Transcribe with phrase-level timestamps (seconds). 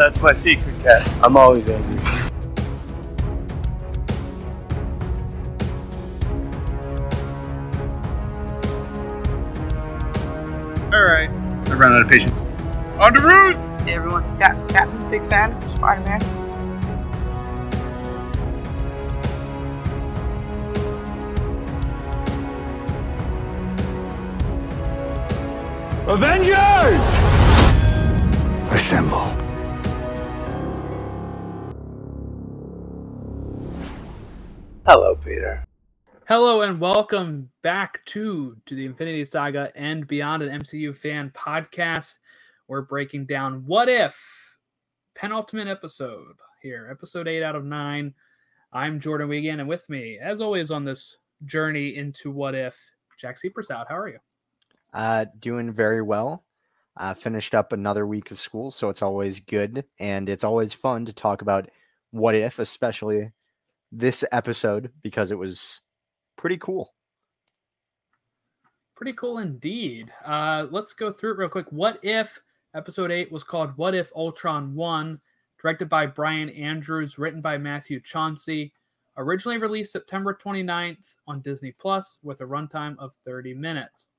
[0.00, 1.06] That's my secret, cat.
[1.22, 1.98] I'm always angry.
[10.90, 11.28] All right.
[11.28, 12.32] I ran out of patience.
[12.98, 13.58] On the roost!
[13.86, 16.22] Hey everyone, Cap- Captain, big fan of Spider Man.
[26.08, 27.04] Avengers!
[28.72, 29.49] Assemble.
[34.92, 35.64] Hello, Peter.
[36.26, 42.18] Hello and welcome back to to the Infinity Saga and Beyond an MCU fan podcast.
[42.66, 44.18] We're breaking down What If
[45.14, 48.12] penultimate episode here, episode 8 out of 9.
[48.72, 52.76] I'm Jordan Wiegand and with me as always on this journey into What If,
[53.16, 53.86] Jack Seepers out.
[53.88, 54.18] How are you?
[54.92, 56.42] Uh, doing very well.
[56.96, 61.04] Uh, finished up another week of school, so it's always good and it's always fun
[61.04, 61.70] to talk about
[62.10, 63.30] what if, especially
[63.92, 65.80] this episode because it was
[66.36, 66.94] pretty cool.
[68.96, 70.12] Pretty cool indeed.
[70.24, 71.70] Uh, let's go through it real quick.
[71.70, 72.40] What if
[72.74, 75.20] episode 8 was called What If Ultron Won,
[75.60, 78.72] directed by Bryan Andrews, written by Matthew Chauncey,
[79.16, 84.06] originally released September 29th on Disney Plus with a runtime of 30 minutes.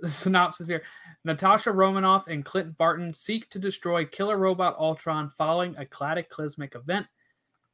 [0.00, 0.84] The synopsis here
[1.24, 7.08] Natasha Romanoff and Clint Barton seek to destroy killer robot Ultron following a cataclysmic event.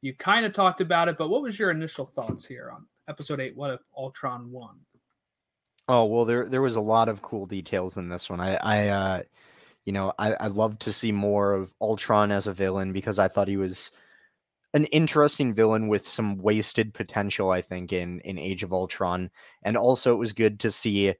[0.05, 3.39] You kind of talked about it, but what was your initial thoughts here on episode
[3.39, 4.75] 8 What If Ultron Won?
[5.87, 8.39] Oh well, there there was a lot of cool details in this one.
[8.39, 9.21] I I uh,
[9.83, 13.27] you know I I love to see more of Ultron as a villain because I
[13.27, 13.89] thought he was
[14.75, 17.49] an interesting villain with some wasted potential.
[17.49, 19.31] I think in in Age of Ultron,
[19.63, 21.15] and also it was good to see,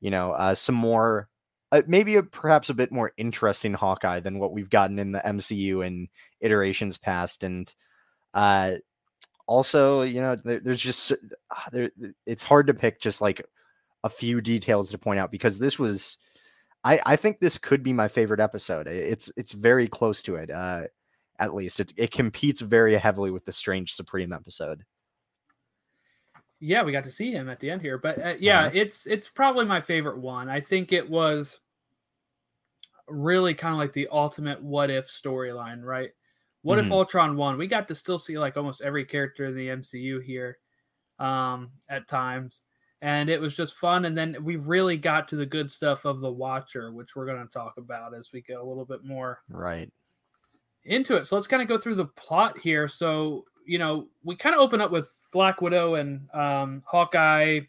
[0.00, 1.30] you know, uh, some more.
[1.72, 5.20] Uh, maybe a, perhaps a bit more interesting Hawkeye than what we've gotten in the
[5.20, 6.08] MCU in
[6.40, 7.74] iterations past, and
[8.36, 8.74] uh,
[9.48, 11.16] also you know there, there's just uh,
[11.72, 11.90] there
[12.26, 13.44] it's hard to pick just like
[14.04, 16.18] a few details to point out because this was
[16.84, 18.86] I, I think this could be my favorite episode.
[18.86, 20.50] It's it's very close to it.
[20.50, 20.82] Uh,
[21.40, 24.84] at least it it competes very heavily with the Strange Supreme episode.
[26.60, 28.70] Yeah, we got to see him at the end here, but uh, yeah, Uh-huh.
[28.74, 30.48] it's it's probably my favorite one.
[30.48, 31.58] I think it was
[33.08, 36.10] really kind of like the ultimate what if storyline, right?
[36.66, 36.92] What if Mhm.
[36.92, 37.56] Ultron won?
[37.58, 40.58] We got to still see like almost every character in the MCU here
[41.18, 42.62] um at times.
[43.02, 46.20] And it was just fun and then we really got to the good stuff of
[46.20, 49.42] the Watcher, which we're going to talk about as we get a little bit more
[49.48, 49.90] Right.
[50.84, 51.26] into it.
[51.26, 52.88] So let's kind of go through the plot here.
[52.88, 57.60] So, you know, we kind of open up with Black Widow and um, Hawkeye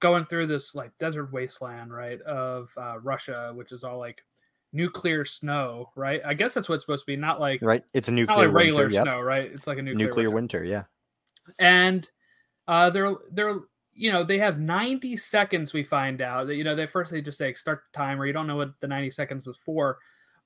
[0.00, 4.24] going through this like desert wasteland, right, of uh, Russia, which is all like
[4.72, 6.20] nuclear snow, right?
[6.24, 7.84] I guess that's what it's supposed to be, not like Right.
[7.92, 8.94] It's a nuclear like regular winter.
[8.94, 9.02] Yep.
[9.04, 9.50] snow, right?
[9.52, 10.60] It's like a nuclear, Nuclear winter.
[10.60, 10.64] winter.
[10.64, 10.84] Yeah.
[11.58, 12.08] And
[12.68, 13.60] uh, they're they're
[13.94, 15.72] you know they have 90 seconds.
[15.72, 18.26] We find out that you know they first they just say start the timer.
[18.26, 19.98] You don't know what the 90 seconds is for.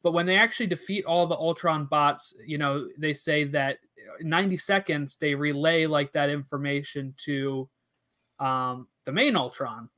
[0.02, 3.78] But when they actually defeat all the Ultron bots, you know, they say that
[4.20, 7.68] 90 seconds they relay like that information to
[8.38, 9.88] um, the main Ultron,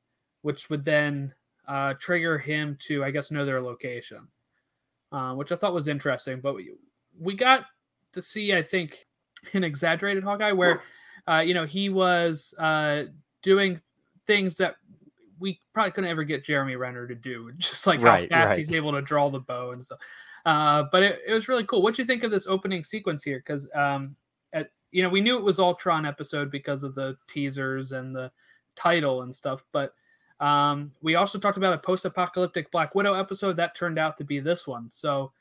[0.43, 1.34] which would then
[1.69, 4.27] uh, trigger him to, I guess, know their location,
[5.12, 6.41] uh, which I thought was interesting.
[6.41, 6.73] But we,
[7.21, 7.67] we got
[8.15, 9.06] to see, I think,
[9.53, 10.83] an exaggerated Hawkeye where,
[11.29, 13.05] uh, you know, he was uh,
[13.43, 13.81] doing
[14.27, 14.77] things that
[15.39, 18.59] we probably couldn't ever get Jeremy Renner to do, just like Right, how fast right.
[18.59, 19.99] he's able to draw the bow and stuff.
[20.47, 21.83] Uh, but it, it was really cool.
[21.83, 23.39] What do you think of this opening sequence here?
[23.39, 24.17] Because um,
[24.55, 28.31] at you know we knew it was Ultron episode because of the teasers and the
[28.75, 29.93] title and stuff, but
[30.41, 34.41] um, we also talked about a post-apocalyptic Black Widow episode that turned out to be
[34.41, 34.88] this one.
[34.93, 35.32] So,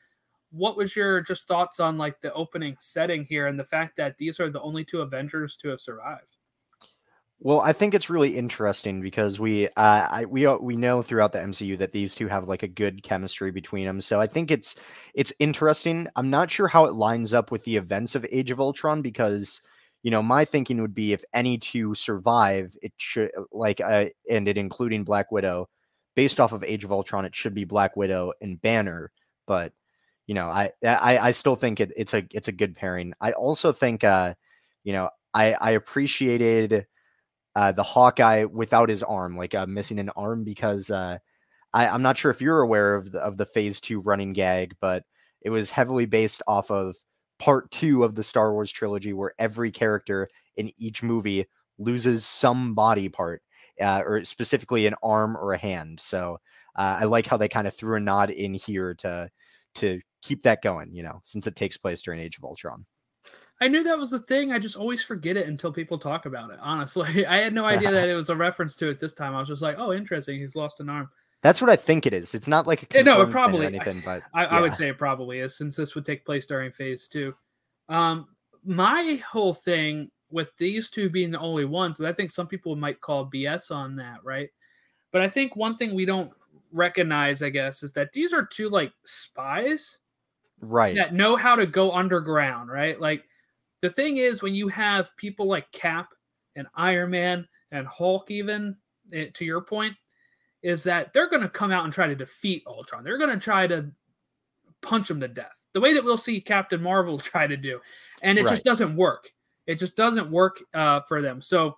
[0.51, 4.17] what was your just thoughts on like the opening setting here and the fact that
[4.17, 6.37] these are the only two Avengers to have survived?
[7.39, 11.33] Well, I think it's really interesting because we uh, I, we uh, we know throughout
[11.33, 14.01] the MCU that these two have like a good chemistry between them.
[14.01, 14.75] So I think it's
[15.13, 16.07] it's interesting.
[16.15, 19.61] I'm not sure how it lines up with the events of Age of Ultron because
[20.07, 24.47] you know my thinking would be if any two survive, it should like uh, and
[24.47, 25.67] it including Black Widow,
[26.15, 29.11] based off of Age of Ultron, it should be Black Widow and Banner.
[29.47, 29.73] But
[30.25, 33.11] you know, I I, I still think it, it's a it's a good pairing.
[33.19, 34.35] I also think uh,
[34.85, 36.87] you know I I appreciated
[37.57, 41.17] uh, the Hawkeye without his arm, like uh, missing an arm, because uh,
[41.73, 44.73] I, I'm not sure if you're aware of the, of the Phase Two running gag,
[44.79, 45.03] but
[45.41, 46.95] it was heavily based off of
[47.39, 51.45] Part Two of the Star Wars trilogy, where every character in each movie
[51.77, 53.41] loses some body part,
[53.81, 55.99] uh, or specifically an arm or a hand.
[55.99, 56.39] So
[56.75, 59.29] uh, I like how they kind of threw a nod in here to
[59.75, 62.85] to keep that going, you know, since it takes place during Age of Ultron.
[63.59, 64.51] I knew that was a thing.
[64.51, 66.59] I just always forget it until people talk about it.
[66.61, 69.35] Honestly, I had no idea that it was a reference to it this time.
[69.35, 70.39] I was just like, "Oh, interesting.
[70.39, 71.09] He's lost an arm."
[71.43, 72.33] That's what I think it is.
[72.33, 74.61] It's not like a Eh, no, it confirmed thing or probably- anything, but I, I
[74.61, 77.35] would say it probably is, since this would take place during Phase Two.
[77.89, 78.27] Um,
[78.65, 82.99] my whole thing with these two being the only ones, I think some people might
[83.01, 84.49] call BS on that, right?
[85.11, 86.31] But I think one thing we don't
[86.73, 89.99] recognize, I guess, is that these are two like spies
[90.61, 90.95] right.
[90.95, 92.99] that know how to go underground, right?
[92.99, 93.23] Like
[93.81, 96.09] the thing is when you have people like Cap
[96.55, 98.75] and Iron Man and Hulk, even
[99.13, 99.95] eh, to your point,
[100.63, 103.03] is that they're going to come out and try to defeat Ultron.
[103.03, 103.89] They're going to try to
[104.81, 107.79] punch him to death, the way that we'll see Captain Marvel try to do,
[108.21, 108.51] and it Right.
[108.51, 109.29] just doesn't work.
[109.65, 111.41] It just doesn't work uh, for them.
[111.41, 111.77] So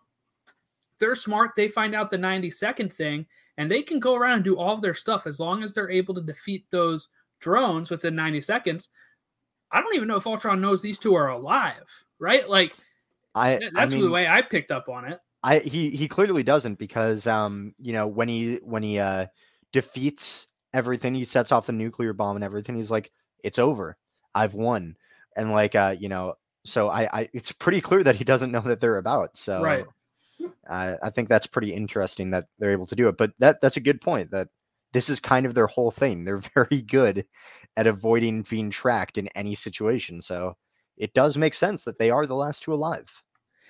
[1.00, 1.52] they're smart.
[1.56, 3.26] They find out the 90 second thing,
[3.58, 5.90] and they can go around and do all of their stuff as long as they're
[5.90, 7.10] able to defeat those
[7.40, 8.90] drones within 90 seconds.
[9.72, 11.88] I don't even know if Ultron knows these two are alive,
[12.20, 12.48] right?
[12.50, 12.76] Like
[13.36, 15.20] I, th- I that's mean, the way I picked up on it.
[15.44, 19.28] I he he clearly doesn't because um you know when he when he uh
[19.72, 23.12] defeats everything he sets off the nuclear bomb and everything he's like
[23.44, 23.98] it's over.
[24.36, 24.96] I've won.
[25.36, 28.62] And like uh you know so I I it's pretty clear that he doesn't know
[28.62, 29.86] that they're about so Right.
[30.70, 33.78] I I think that's pretty interesting that they're able to do it but that that's
[33.78, 34.50] a good point that
[34.92, 36.26] this is kind of their whole thing.
[36.26, 37.26] They're very good
[37.78, 40.58] at avoiding being tracked in any situation so
[40.98, 43.24] it does make sense that they are the last two alive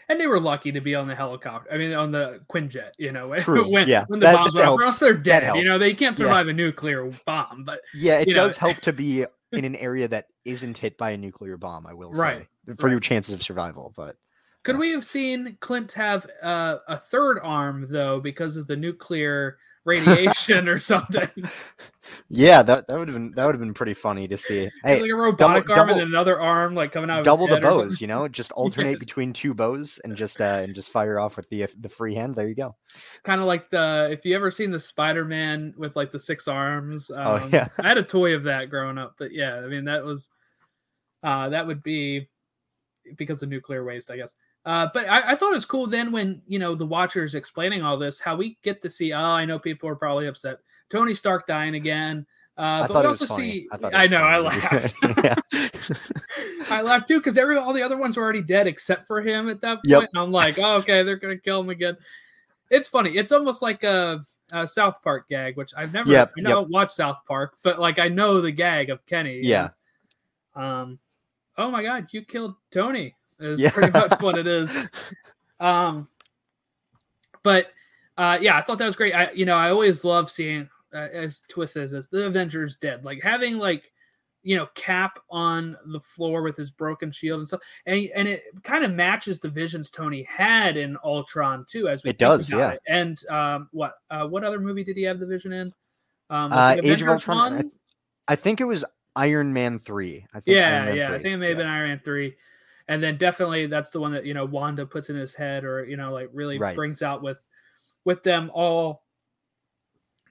[0.10, 1.72] And they were lucky to be on the helicopter.
[1.72, 4.54] I mean, on the Quinjet, you know, when, True, when, yeah, when the that- bombs
[4.56, 5.00] that went off.
[5.00, 5.56] They're dead.
[5.56, 6.26] You know, they can't Yeah.
[6.26, 7.64] survive a nuclear bomb.
[7.64, 10.98] But Yeah, it you know- does help to be in an area that isn't hit
[10.98, 11.86] by a nuclear bomb.
[11.88, 12.92] I will Right, say for right.
[12.92, 13.94] your chances of survival.
[13.96, 14.16] But
[14.64, 14.80] could Yeah.
[14.80, 19.58] we have seen Clint have uh, a third arm though because of the nuclear
[19.90, 21.28] radiation or something?
[22.30, 24.70] yeah, that, that would have been that would have been pretty funny to see.
[24.84, 27.20] Hey, like a robotic arm double- and another arm like coming out.
[27.20, 29.00] Of double his the head bows, you know, just alternate Yes.
[29.00, 32.36] between two bows and just uh and just fire off with the the free hand.
[32.36, 32.76] There you go.
[33.24, 37.10] kind of like the if you ever seen the Spider-Man with like the six arms.
[37.12, 37.68] Um, Oh, yeah.
[37.80, 40.30] I had a toy of that growing up, but yeah, I mean that was
[41.24, 42.30] uh that would be
[43.18, 44.36] because of nuclear waste, I guess.
[44.70, 47.82] Uh, but I, I thought it was cool then when you know the watchers explaining
[47.82, 49.12] all this, how we get to see.
[49.12, 50.60] Oh, I know people are probably upset.
[50.92, 52.28] Tony Stark dying again.
[52.56, 53.52] Uh, I but thought we it was also funny.
[53.52, 53.68] see.
[53.84, 54.22] I, I know.
[54.22, 54.96] I laughed.
[56.72, 59.50] I laughed too because every all the other ones were already dead except for him
[59.50, 59.86] at that point.
[59.88, 60.10] Yep.
[60.14, 61.98] And I'm like, oh, okay, they're gonna kill him again.
[62.70, 63.18] It's funny.
[63.18, 66.12] It's almost like a, a South Park gag, which I've never.
[66.12, 69.40] Yep, I don't watch South Park, but like I know the gag of Kenny.
[69.42, 69.70] Yeah.
[70.56, 71.00] and, um.
[71.58, 72.10] Oh my God!
[72.12, 73.16] You killed Tony.
[73.40, 73.72] Is Yeah.
[73.72, 74.72] pretty much what it is.
[75.62, 76.08] Um.
[77.44, 77.68] But
[78.18, 79.14] uh, yeah, I thought that was great.
[79.14, 83.04] I you know I always love seeing uh, as Twist says as the Avengers dead,
[83.04, 83.92] like having like
[84.44, 88.44] you know Cap on the floor with his broken shield and stuff, and and it
[88.64, 91.88] kind of matches the visions Tony had in Ultron too.
[91.90, 92.72] As we It does, yeah.
[92.72, 92.82] it.
[92.88, 95.74] And um, what uh, what other movie did he have the vision in?
[96.30, 97.74] Um, Uh, Age of Ultron, I th-
[98.30, 100.26] I think it was Iron Man three.
[100.34, 101.10] I think yeah, yeah.
[101.10, 101.64] I think it may have Yeah.
[101.64, 102.36] been Iron Man three,
[102.90, 105.86] and then definitely that's the one that you know Wanda puts in his head, or
[105.86, 106.76] you know, like really Right.
[106.76, 107.46] brings out with
[108.04, 109.04] with them all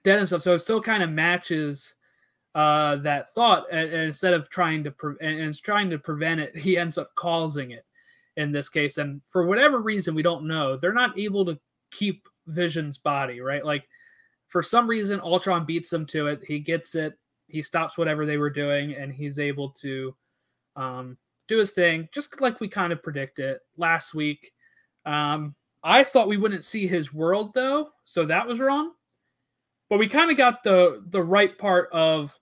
[0.04, 0.42] dead and stuff.
[0.42, 1.94] So it still kind of matches
[2.54, 6.40] uh that thought, and, and instead of trying to pre- and and trying to prevent
[6.40, 7.86] it, he ends up causing it
[8.36, 8.98] in this case.
[8.98, 11.58] And for whatever reason, we don't know, they're not able to
[11.90, 13.64] keep Vision's body, right?
[13.64, 13.88] Like
[14.48, 16.40] for some reason, Ultron beats them to it.
[16.46, 17.18] He gets it.
[17.46, 20.14] He stops whatever they were doing, and he's able to
[20.76, 21.16] um,
[21.48, 24.52] do his thing, just like we kind of predicted last week.
[25.04, 28.92] Um, I thought we wouldn't see his world though, so that was wrong.
[29.88, 32.38] But we kind of got the the right part of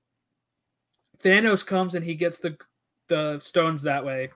[1.22, 2.56] Thanos comes and he gets the
[3.08, 4.30] the stones that way,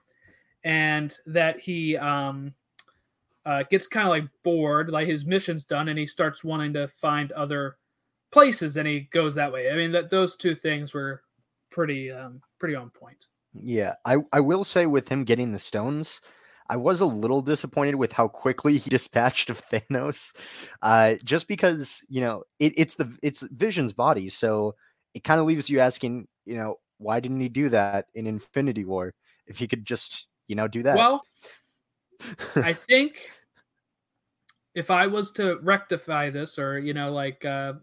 [0.65, 2.55] and that he um
[3.47, 6.87] uh, gets kind of like bored, like his mission's done, and he starts wanting to
[6.89, 7.79] find other
[8.31, 9.71] places, and he goes that way.
[9.71, 11.23] I mean, that those two things were
[11.71, 13.27] pretty um pretty on point.
[13.53, 16.21] Yeah, I I will say with him getting the stones,
[16.69, 20.35] I was a little disappointed with how quickly he dispatched of Thanos.
[20.83, 24.75] Uh, just because you know it, it's the it's Vision's body, so
[25.15, 28.85] it kind of leaves you asking, you know, why didn't he do that in Infinity
[28.85, 29.13] War
[29.47, 30.97] if he could just you know do that?
[30.97, 31.23] Well,
[32.57, 33.29] I think
[34.75, 37.75] if I was to rectify this or you know like uh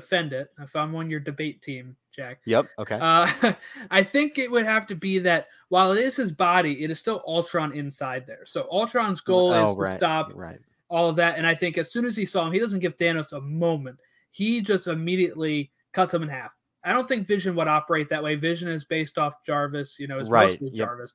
[0.00, 2.66] defend it, if I'm on your debate team, Jack, yep.
[2.78, 2.98] Okay.
[3.00, 3.28] uh
[3.90, 6.98] I think it would have to be that while it is his body, it is
[6.98, 8.44] still Ultron inside there.
[8.44, 10.58] So Ultron's goal is oh, to stop Right.
[10.88, 11.38] all of that.
[11.38, 13.98] And I think as soon as he saw him, he doesn't give Thanos a moment.
[14.30, 16.52] He just immediately cuts him in half.
[16.84, 18.36] I don't think Vision would operate that way.
[18.36, 20.86] Vision is based off Jarvis, you know, is Right, mostly yep.
[20.86, 21.12] Jarvis,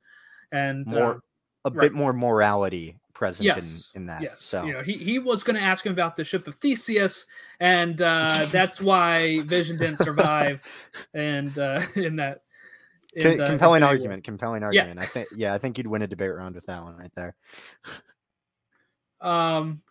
[0.51, 1.19] and More uh,
[1.65, 1.81] a right.
[1.81, 4.21] bit more morality present yes, in, in that.
[4.21, 4.43] yes.
[4.43, 7.25] So you know, he he was going to ask him about the ship of Theseus,
[7.59, 10.65] and uh, that's why Vision didn't survive,
[11.13, 12.41] and uh, in that.
[13.15, 13.89] in the compelling War.
[13.91, 14.95] argument, compelling argument.
[14.95, 15.01] Yeah.
[15.01, 17.35] I think yeah, I think you'd win a debate round with that one right there.
[19.21, 19.81] Um,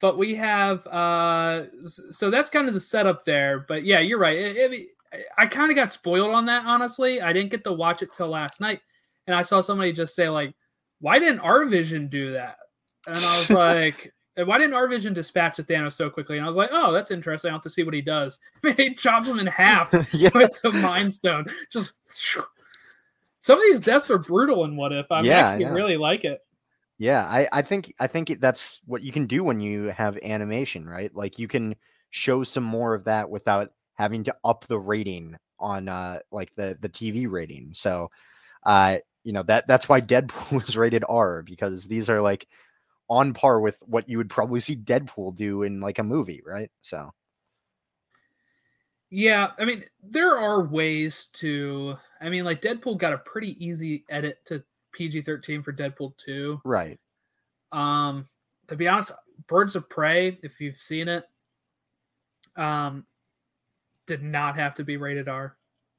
[0.00, 3.66] but we have uh, so that's kind of the setup there.
[3.68, 4.38] But yeah, you're right.
[4.38, 4.88] It- it-
[5.36, 6.64] I kind of got spoiled on that.
[6.64, 8.80] Honestly, I didn't get to watch it till last night,
[9.26, 10.54] and I saw somebody just say like,
[11.00, 12.56] "Why didn't our Vision do that?"
[13.06, 14.12] And I was like.
[14.36, 16.38] Why didn't our Vision dispatch the Thanos so quickly?
[16.38, 17.50] And I was like, "Oh, that's interesting.
[17.50, 18.38] I'll have to see what he does."
[18.76, 20.30] he chops him in half yeah.
[20.34, 21.46] with the Mind Stone.
[21.70, 21.94] Just
[23.40, 25.10] some of these deaths are brutal in What If.
[25.10, 26.40] I Yeah, actually really like it.
[26.98, 30.86] Yeah, I, I think I think that's what you can do when you have animation,
[30.86, 31.14] right?
[31.14, 31.74] Like you can
[32.10, 36.76] show some more of that without having to up the rating on uh like the
[36.78, 37.72] the TV rating.
[37.72, 38.10] So
[38.64, 42.46] uh you know that that's why Deadpool was rated R because these are like
[43.08, 46.70] on par with what you would probably see Deadpool do in like a movie, right?
[46.80, 47.12] So
[49.10, 51.96] Yeah, I mean, there are ways to.
[52.20, 54.62] I mean, like Deadpool got a pretty easy edit to
[54.92, 56.60] PG thirteen for Deadpool two.
[56.64, 56.98] right.
[57.72, 58.26] Um,
[58.68, 59.12] to be honest,
[59.46, 61.24] Birds of Prey, if you've seen it,
[62.56, 63.06] um,
[64.06, 65.56] did not have to be rated R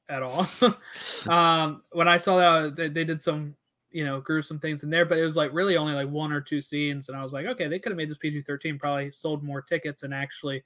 [0.08, 0.46] at all.
[1.28, 3.54] um, when I saw that, they, they did some,
[3.90, 6.40] you know, gruesome things in there, but it was like really only like one or
[6.40, 9.10] two scenes, and I was like, okay, they could have made this PG thirteen, probably
[9.12, 10.62] sold more tickets, and actually,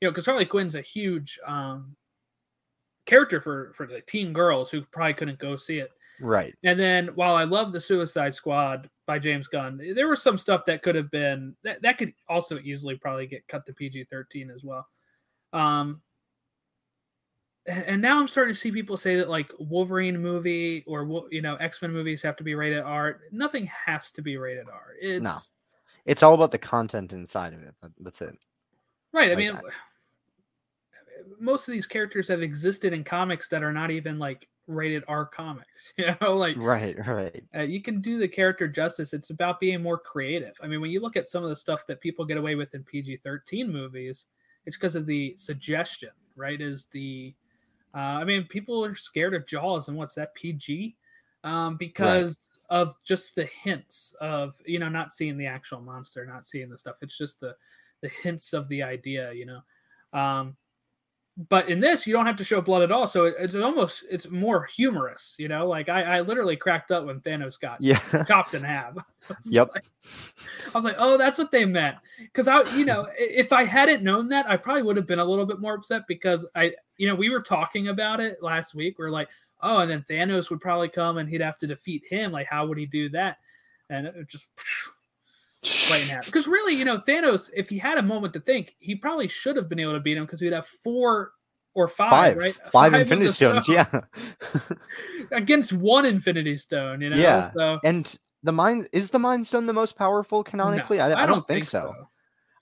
[0.00, 1.96] you know, because Harley Quinn's a huge um
[3.06, 5.90] character for for the teen girls who probably couldn't go see it.
[6.20, 6.54] right.
[6.64, 10.64] And then while I love the Suicide Squad by James Gunn, there was some stuff
[10.66, 14.50] that could have been that, that could also easily probably get cut to PG thirteen
[14.50, 14.86] as well.
[15.52, 16.02] Um,
[17.66, 21.56] and, now I'm starting to see people say that like Wolverine movie or you know
[21.56, 23.20] X Men movies have to be rated R.
[23.32, 24.94] Nothing has to be rated R.
[25.00, 25.52] It's
[26.04, 27.74] It's all about the content inside of it.
[28.00, 28.36] That's it.
[29.12, 29.30] right.
[29.30, 29.60] I Like, mean, I-
[31.40, 35.24] most of these characters have existed in comics that are not even like rated R
[35.26, 35.92] comics.
[35.98, 37.42] You know, like Right, right.
[37.54, 39.12] uh, you can do the character justice.
[39.12, 40.54] It's about being more creative.
[40.62, 42.74] I mean, when you look at some of the stuff that people get away with
[42.74, 44.26] in PG 13 movies,
[44.66, 46.60] it's because of the suggestion, right?
[46.60, 47.34] Is the,
[47.96, 50.96] uh, I mean, people are scared of Jaws and what's that PG?
[51.44, 52.36] Um, because
[52.68, 56.78] of just the hints of, you know, not seeing the actual monster, not seeing the
[56.78, 56.96] stuff.
[57.00, 57.56] It's just the,
[58.02, 59.60] the hints of the idea, you know.
[60.18, 60.56] Um,
[61.50, 63.06] but in this you don't have to show blood at all.
[63.06, 65.66] So it, it's almost it's more humorous you know?
[65.68, 67.98] Like I, I literally cracked up when thanos got Yeah.
[68.28, 68.94] chopped in half.
[69.44, 69.70] Yep.
[69.74, 69.84] like-
[70.68, 71.96] i was like oh that's what they meant.
[72.18, 75.24] Because i you know if i hadn't known that i probably would have been a
[75.24, 78.98] little bit more upset because i you know we were talking about it last week.
[78.98, 79.28] We are like
[79.60, 82.32] oh and then thanos would probably come and he'd have to defeat him.
[82.32, 83.38] Like how would he do that?
[83.90, 84.48] And it just
[85.90, 86.26] right half.
[86.26, 89.56] Because really, you know, Thanos, if he had a moment to think, he probably should
[89.56, 91.32] have been able to beat him because we'd have four
[91.74, 92.36] or five, Five.
[92.36, 92.54] right?
[92.72, 93.64] Five of Infinity Stones.
[93.64, 94.00] stone Yeah.
[95.32, 97.00] against one Infinity Stone.
[97.02, 100.98] You know, Yeah, So and the mind is the Mind Stone the most powerful canonically?
[100.98, 101.94] no, I, I don't, think, so.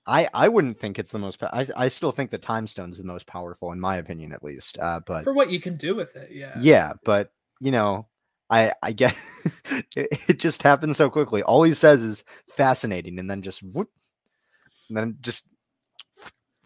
[0.06, 1.42] I I wouldn't think it's the most.
[1.42, 4.78] I I still think the Time Stone's the most powerful in my opinion, at least.
[4.78, 6.56] Uh, but For what you can do with it, yeah.
[6.61, 7.30] yeah, but
[7.61, 8.06] you know,
[8.50, 9.16] I I get
[9.96, 11.42] it, it just happens so quickly.
[11.42, 13.90] All he says is fascinating, and then just whoop,
[14.88, 15.44] and then just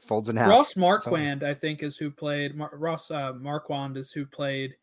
[0.00, 0.48] folds in half.
[0.48, 4.74] Ross Marquand, I think, is who played Mar- Ross uh, Marquand is who played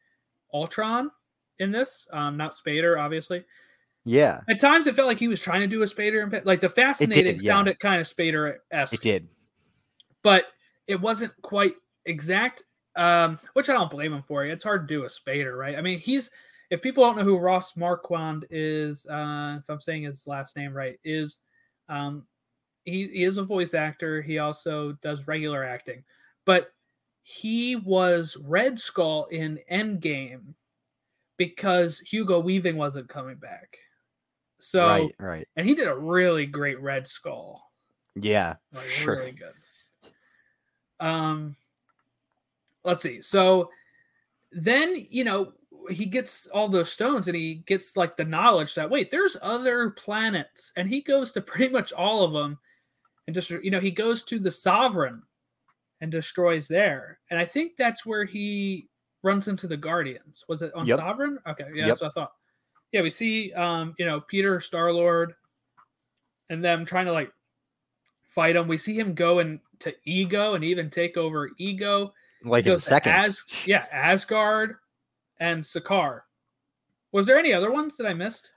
[0.53, 1.11] Ultron
[1.59, 2.07] in this.
[2.13, 3.43] Um, not Spader, obviously.
[4.07, 6.61] Yeah, At times, it felt like he was trying to do a Spader, imp- like
[6.61, 7.65] the fascinating yeah.
[7.65, 8.93] it kind of Spader esque.
[8.93, 9.27] it did.
[10.21, 10.45] but
[10.85, 11.73] it wasn't quite
[12.05, 12.63] exact.
[12.95, 14.45] Um, which I don't blame him for.
[14.45, 15.75] It's hard to do a Spader, right?
[15.75, 16.29] I mean, he's
[16.69, 20.73] if people don't know who Ross Marquand is, uh, if I'm saying his last name
[20.73, 21.37] right, is
[21.89, 22.25] um,
[22.83, 24.21] he, he is a voice actor.
[24.21, 26.03] He also does regular acting,
[26.45, 26.71] but
[27.23, 30.53] he was Red Skull in Endgame
[31.37, 33.77] because Hugo Weaving wasn't coming back.
[34.59, 35.47] So, right, right.
[35.55, 37.71] and he did a really great Red Skull
[38.15, 39.17] Yeah, like Sure.
[39.17, 39.53] really good.
[40.99, 41.55] Um,
[42.83, 43.21] let's see.
[43.21, 43.69] So
[44.51, 45.53] then you know
[45.89, 49.91] he gets all those stones and he gets like the knowledge that wait, there's other
[49.91, 52.57] planets, and he goes to pretty much all of them,
[53.27, 55.21] and just you know he goes to the Sovereign
[56.01, 58.87] and destroys there, and I think that's where he
[59.23, 60.43] runs into the Guardians.
[60.47, 60.99] Was it on Yep.
[60.99, 61.39] Sovereign?
[61.47, 61.87] Okay, yeah, Yep.
[61.87, 62.33] that's what I thought.
[62.91, 65.33] Yeah, we see um, you know, Peter Star Lord
[66.49, 67.31] and them trying to like
[68.29, 68.67] fight him.
[68.67, 72.13] We see him go into ego and even take over ego.
[72.43, 73.43] like in seconds.
[73.49, 74.75] As- yeah, Asgard
[75.39, 76.21] and Sakaar.
[77.11, 78.51] Was there any other ones that I missed?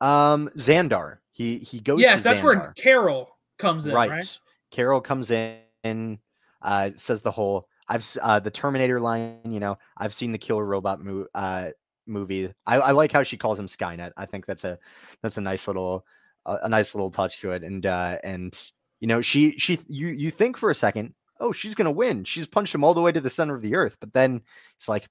[0.00, 1.18] Um, Xandar.
[1.30, 2.00] He he goes.
[2.00, 2.44] yes, that's Xandar.
[2.44, 3.28] where Carol
[3.58, 4.10] comes in, right.
[4.10, 4.38] right?
[4.70, 6.18] Carol comes in,
[6.62, 9.40] uh, says the whole I've uh, the Terminator line.
[9.44, 11.70] You know, I've seen the Killer Robot mo- uh,
[12.06, 12.52] movie.
[12.66, 14.12] I, I like how she calls him Skynet.
[14.16, 14.78] I think that's a
[15.22, 16.06] that's a nice little
[16.46, 17.62] uh, a nice little touch to it.
[17.62, 21.74] And uh, and you know, she she you you think for a second, oh, she's
[21.74, 22.24] gonna win.
[22.24, 23.96] She's punched him all the way to the center of the earth.
[24.00, 24.42] But then
[24.78, 25.08] it's like,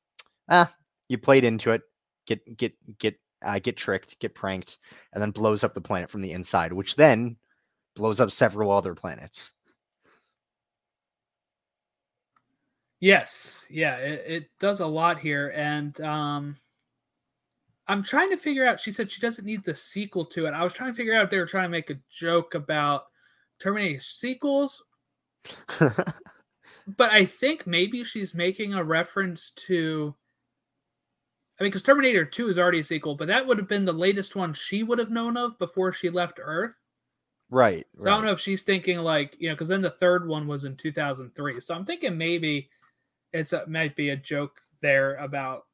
[0.50, 0.74] ah,
[1.10, 1.82] you played into it.
[2.26, 4.78] Get get get uh, get tricked, get pranked,
[5.14, 7.38] and then blows up the planet from the inside, which then
[7.96, 9.54] blows up several other planets.
[13.00, 16.56] Yes, yeah, it, it does a lot here, and um,
[17.86, 18.80] I'm trying to figure out.
[18.80, 20.54] She said she doesn't need the sequel to it.
[20.54, 23.08] I was trying to figure out if they were trying to make a joke about
[23.60, 24.84] Terminator sequels,
[25.80, 30.16] but I think maybe she's making a reference to.
[31.60, 33.94] I mean, because Terminator 2 is already a sequel, but that would have been the
[33.94, 36.78] latest one she would have known of before she left Earth.
[37.50, 37.86] right.
[38.00, 40.48] So I don't know if she's thinking like, you know, because then the third one
[40.48, 41.62] was in 2003.
[41.62, 42.70] So I'm thinking maybe
[43.34, 45.68] it's a, might be a joke there about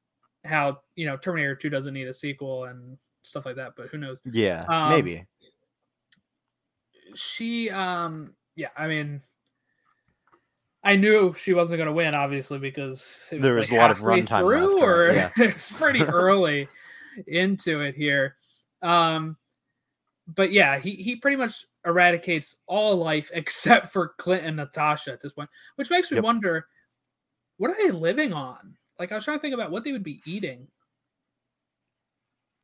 [0.44, 3.98] how, you know, Terminator 2 doesn't need a sequel and stuff like that, but who
[3.98, 4.22] knows?
[4.26, 5.26] Yeah, um, maybe.
[7.16, 9.22] She, um, yeah, I mean,
[10.84, 14.00] I knew she wasn't going to win, obviously, because it There was a lot of
[14.00, 15.30] runtime through, left, or yeah.
[15.38, 16.68] it's pretty early
[17.28, 18.36] into it here.
[18.82, 19.36] Um,
[20.36, 25.22] but yeah, he he pretty much eradicates all life except for Clint and Natasha at
[25.22, 26.24] this point, which makes me Yep.
[26.24, 26.68] wonder
[27.58, 28.76] what are they living on?
[29.00, 30.68] Like I was trying to think about what they would be eating.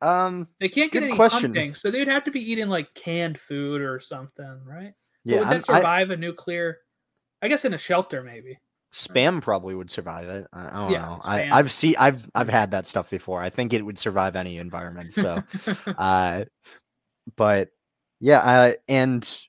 [0.00, 1.54] Um, They can't get any question.
[1.54, 4.92] hunting, so they'd have to be eating like canned food or something, right?
[5.24, 6.78] But yeah, would I'm- that survive a nuclear?
[7.42, 8.58] I guess in a shelter, maybe.
[8.92, 10.46] spam probably would survive it.
[10.52, 11.20] I, I don't Yeah, know.
[11.22, 11.52] spam.
[11.52, 13.40] I, I've seen, I've, I've had that stuff before.
[13.42, 15.12] I think it would survive any environment.
[15.12, 15.42] So,
[15.98, 16.44] uh,
[17.36, 17.68] but
[18.20, 19.40] yeah, uh, and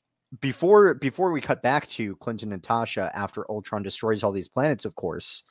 [0.42, 4.84] before before we cut back to Clinton and Tasha after Ultron destroys all these planets,
[4.84, 5.44] of course,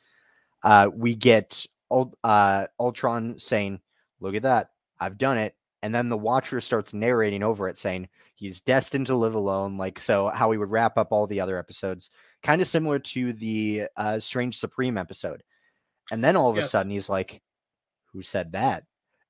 [0.63, 1.65] uh, we get
[2.23, 3.81] uh, Ultron saying,
[4.21, 8.09] "Look at that, I've done it," and then the Watcher starts narrating over it, saying
[8.35, 9.77] he's destined to live alone.
[9.77, 12.11] Like so, how we would wrap up all the other episodes,
[12.43, 15.43] kind of similar to the uh, Strange Supreme episode.
[16.11, 17.43] And then all of a sudden, he's like,
[18.13, 18.85] "Who said that?"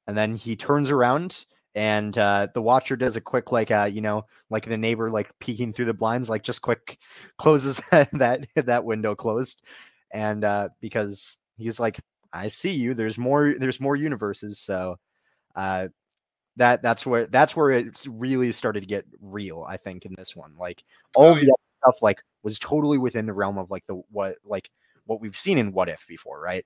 [0.06, 1.44] And then he turns around
[1.76, 5.30] and uh, the watcher does a quick like uh you know like the neighbor like
[5.38, 6.98] peeking through the blinds like just quick
[7.38, 9.62] closes that that window closed
[10.10, 12.00] and uh because he's like
[12.32, 14.96] i see you there's more there's more universes so
[15.54, 15.86] uh
[16.56, 20.34] that that's where that's where it really started to get real i think in this
[20.34, 20.82] one like
[21.14, 24.36] all Oh, the other stuff like was totally within the realm of like the what
[24.44, 24.70] like
[25.04, 26.64] what we've seen in what if before right?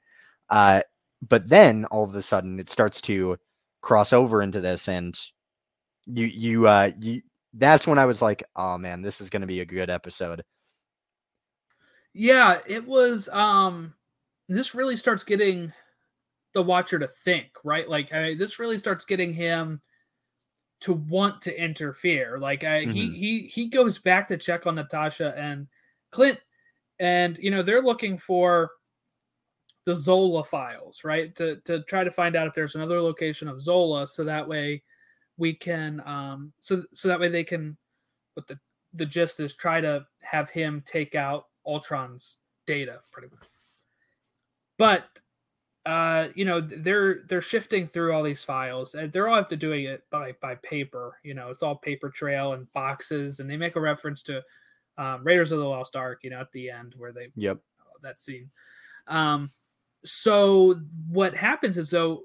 [0.49, 0.83] Uh
[1.29, 3.37] but then all of a sudden it starts to
[3.83, 5.19] cross over into this and
[6.07, 7.21] you you uh you
[7.55, 10.43] that's when i was like oh man this is going to be a good episode.
[12.13, 13.95] Yeah, it was um
[14.49, 15.73] this really starts getting
[16.53, 17.89] the watcher to think, right?
[17.89, 19.81] Like I, this really starts getting him
[20.81, 22.39] to want to interfere.
[22.39, 23.15] Like I, he Mhm.
[23.17, 25.69] he he goes back to check on Natasha and
[26.11, 26.41] Clint
[26.99, 28.71] and you know they're looking for
[29.85, 31.35] the Zola files, right?
[31.37, 34.83] To to try to find out if there's another location of Zola so that way
[35.37, 37.77] we can um so so that way they can
[38.35, 38.59] what the
[38.95, 42.37] the gist is try to have him take out Ultron's
[42.67, 43.47] data pretty much.
[44.79, 45.21] But
[45.91, 49.57] uh you know they're they're shifting through all these files and they're all have to
[49.57, 53.57] doing it by by paper you know it's all paper trail and boxes and they
[53.57, 54.43] make a reference to
[54.99, 57.59] um, raiders of the lost ark you know at the end where they yep
[58.03, 58.51] that scene.
[59.07, 59.51] Um,
[60.05, 62.23] so what happens is though,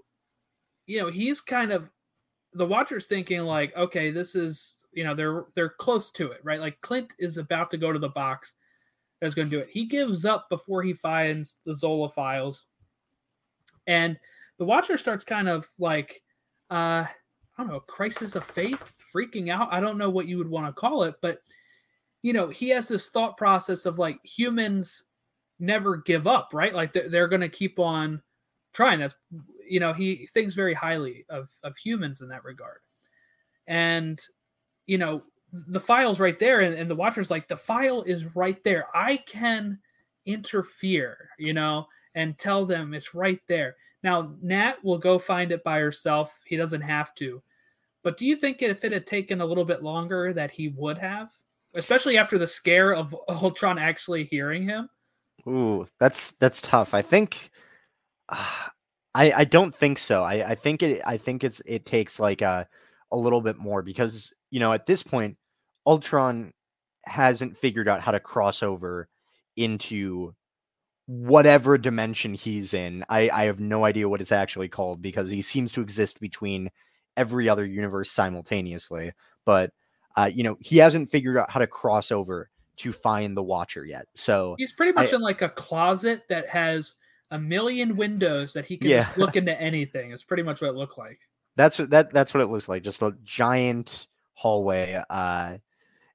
[0.88, 1.90] you know, he's kind of
[2.54, 6.60] the watcher's thinking like, okay, this is you know they're they're close to it, right?
[6.60, 8.54] Like Clint is about to go to the box
[9.20, 9.70] that's going to do it.
[9.72, 12.66] He gives up before he finds the Zola files,
[13.88, 14.18] and
[14.58, 16.22] the watcher starts kind of like,
[16.72, 17.10] uh, I
[17.58, 19.72] don't know, crisis of faith, freaking out.
[19.72, 21.40] I don't know what you would want to call it, but
[22.22, 25.04] you know, he has this thought process of like humans
[25.60, 26.74] never give up, right?
[26.74, 28.22] Like they're, they're going to keep on
[28.74, 29.00] trying.
[29.00, 29.16] That's,
[29.68, 32.80] you know, he thinks very highly of, of humans in that regard.
[33.68, 34.20] And,
[34.88, 35.22] you know,
[35.54, 36.62] the file's right there.
[36.62, 38.88] And, and the watcher's like, the file is right there.
[38.96, 39.80] I can
[40.26, 41.86] interfere, you know,
[42.16, 43.76] and tell them it's right there.
[44.04, 46.34] Now, Nat will go find it by herself.
[46.46, 47.42] He doesn't have to.
[48.04, 50.98] But do you think if it had taken a little bit longer that he would
[50.98, 51.32] have?
[51.74, 54.90] Especially after the scare of Ultron actually hearing him?
[55.48, 56.94] Ooh, that's that's tough.
[56.94, 57.50] I think
[58.30, 58.68] uh,
[59.16, 60.24] I I don't think so.
[60.24, 62.68] I I think it I think it's it takes like a
[63.12, 65.38] a little bit more because you know at this point
[65.88, 66.54] Ultron
[67.06, 69.08] hasn't figured out how to cross over
[69.56, 70.36] into
[71.08, 73.06] whatever dimension he's in.
[73.10, 76.70] I I have no idea what it's actually called because he seems to exist between
[77.18, 79.12] every other universe simultaneously.
[79.46, 79.72] But
[80.18, 83.86] uh, you know, he hasn't figured out how to cross over to find the Watcher
[83.86, 84.06] yet.
[84.16, 86.94] So He's pretty much I- in like a closet that has
[87.32, 89.04] a million windows that he can Yeah.
[89.04, 90.12] just look into anything.
[90.12, 91.20] It's pretty much what it looked like.
[91.58, 92.84] that's what that that's what it looks like.
[92.84, 95.02] Just a giant hallway.
[95.10, 95.58] Uh,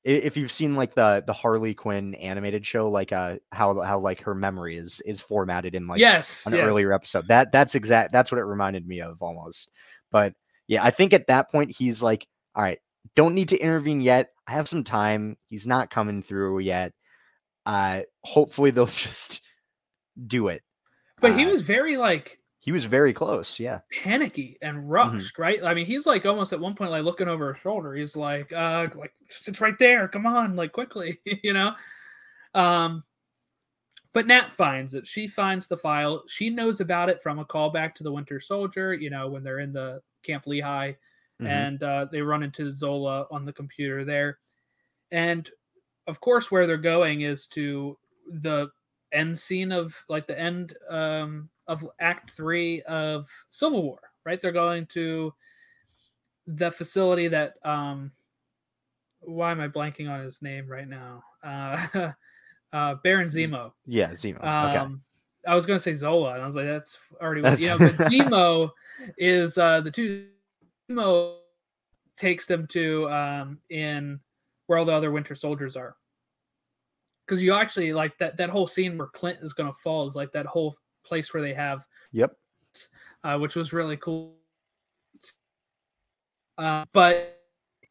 [0.05, 4.23] if you've seen like the the Harley Quinn animated show, like uh how how like
[4.23, 6.47] her memory is is formatted in like yes.
[6.47, 6.63] an yes.
[6.67, 7.29] earlier episode.
[7.29, 8.13] That that's exact.
[8.13, 9.71] That's what it reminded me of almost.
[10.11, 10.35] But
[10.69, 12.79] yeah, I think at that point he's like, all right,
[13.15, 14.31] don't need to intervene yet.
[14.47, 15.37] I have some time.
[15.47, 16.93] He's not coming through yet.
[17.67, 19.43] Uh, hopefully they'll just
[20.27, 20.63] do it.
[21.21, 23.59] But he Uh, was very like he was very close.
[23.59, 24.88] Yeah, panicky and Mm-hmm.
[24.90, 25.62] rushed, right?
[25.64, 27.94] I mean, he's like almost at one point like looking over his shoulder.
[27.94, 29.12] He's like, uh, like
[29.46, 30.07] it's right there.
[30.09, 31.75] Come on, like quickly, you know.
[32.55, 33.03] Um,
[34.12, 35.07] but Nat finds it.
[35.07, 36.25] She finds the file.
[36.27, 38.92] She knows about it from a callback to the Winter Soldier.
[38.94, 40.92] You know, when they're in the Camp Lehigh,
[41.40, 41.46] Mhm.
[41.49, 44.38] and uh, they run into Zola on the computer there,
[45.11, 45.51] and
[46.07, 47.96] of course, where they're going is to
[48.29, 48.68] the
[49.12, 54.00] end scene of like the end um, of Act Three of Civil War.
[54.26, 55.33] Right, they're going to
[56.46, 57.54] the facility that.
[57.64, 58.12] Um,
[59.22, 61.22] why am I blanking on his name right now?
[61.42, 62.12] Uh,
[62.72, 63.72] uh, Baron Zemo.
[63.87, 64.37] yeah, Zemo.
[64.38, 65.02] okay, Um,
[65.46, 67.78] I was gonna say Zola, and I was like, that's already That's- you know.
[67.78, 68.70] But Zemo
[69.16, 70.26] is uh, the two.
[70.90, 71.37] Zemo
[72.16, 74.20] takes them to um, in
[74.66, 75.96] where all the other Winter Soldiers are,
[77.26, 80.33] because you actually like that that whole scene where Clint is gonna fall is like
[80.33, 80.76] that whole
[81.11, 82.37] place where they have, yep.
[83.25, 84.37] uh, which was really cool.
[86.57, 87.40] Uh, but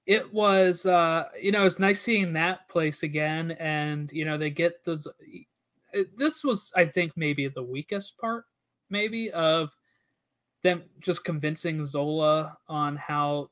[0.10, 4.50] it was uh you know it's nice seeing that place again and you know they
[4.50, 5.08] get those
[6.18, 8.46] this was i think maybe the weakest part
[8.90, 9.70] maybe of
[10.64, 13.48] them just convincing zola on how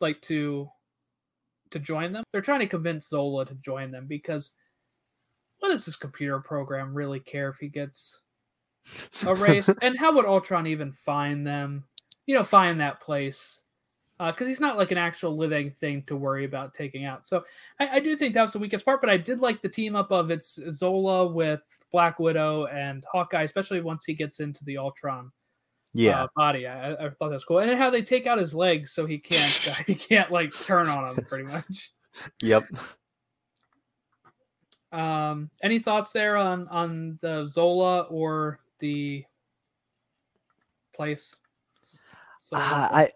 [0.00, 0.68] like to
[1.70, 4.50] to join them they're trying to convince zola to join them because
[5.60, 8.22] what does this computer program really care if he gets
[9.26, 11.84] erased and how would ultron even find them
[12.26, 13.60] you know find that place
[14.28, 17.26] because he's not like an actual living thing to worry about taking out.
[17.26, 17.44] So
[17.78, 19.96] I, I do think that was the weakest part, but I did like the team
[19.96, 24.76] up of it's Zola with Black Widow and Hawkeye, especially once he gets into the
[24.76, 25.32] Ultron
[25.94, 26.66] Yeah, uh, body.
[26.66, 29.06] I, I thought that was cool, and then how they take out his legs so
[29.06, 31.92] he can't uh, he can't like turn on him pretty much.
[32.42, 32.64] yep.
[34.92, 39.24] Um, any thoughts there on on the Zola or the
[40.94, 41.34] place?
[42.48, 42.88] Zola Uh.
[42.92, 43.08] I,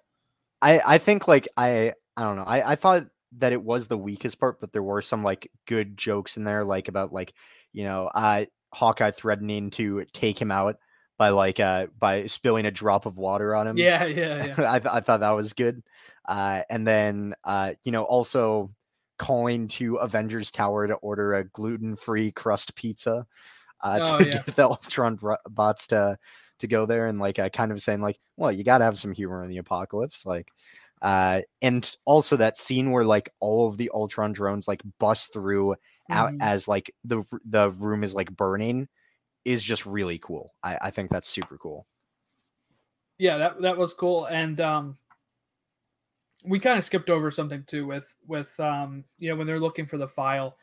[0.62, 2.44] I, I think like I, I don't know.
[2.44, 3.06] I, I thought
[3.38, 6.64] that it was the weakest part, but there were some like good jokes in there,
[6.64, 7.34] like about like
[7.72, 10.76] you know, uh, Hawkeye threatening to take him out
[11.16, 13.76] by like uh by spilling a drop of water on him.
[13.76, 14.54] yeah, yeah, yeah.
[14.72, 15.82] I, th- I thought that was good.
[16.26, 18.70] Uh, and then uh, you know, also
[19.18, 23.26] calling to Avengers Tower to order a gluten-free crust pizza
[23.84, 24.42] uh, Oh, to yeah.
[24.44, 25.18] get the Ultron
[25.50, 26.18] bots to
[26.60, 28.98] to go there and like I kind of saying like, well, you got to have
[28.98, 30.48] some humor in the apocalypse, like.
[31.02, 35.76] Uh, and also that scene where like all of the Ultron drones like bust through
[36.10, 36.38] out Mhm.
[36.40, 38.88] as like the the room is like burning
[39.44, 40.54] is just really cool.
[40.62, 41.86] I, I think that's super cool.
[43.18, 44.98] yeah that that was cool and um
[46.44, 49.86] we kind of skipped over something too with with um you know when they're looking
[49.86, 50.56] for the file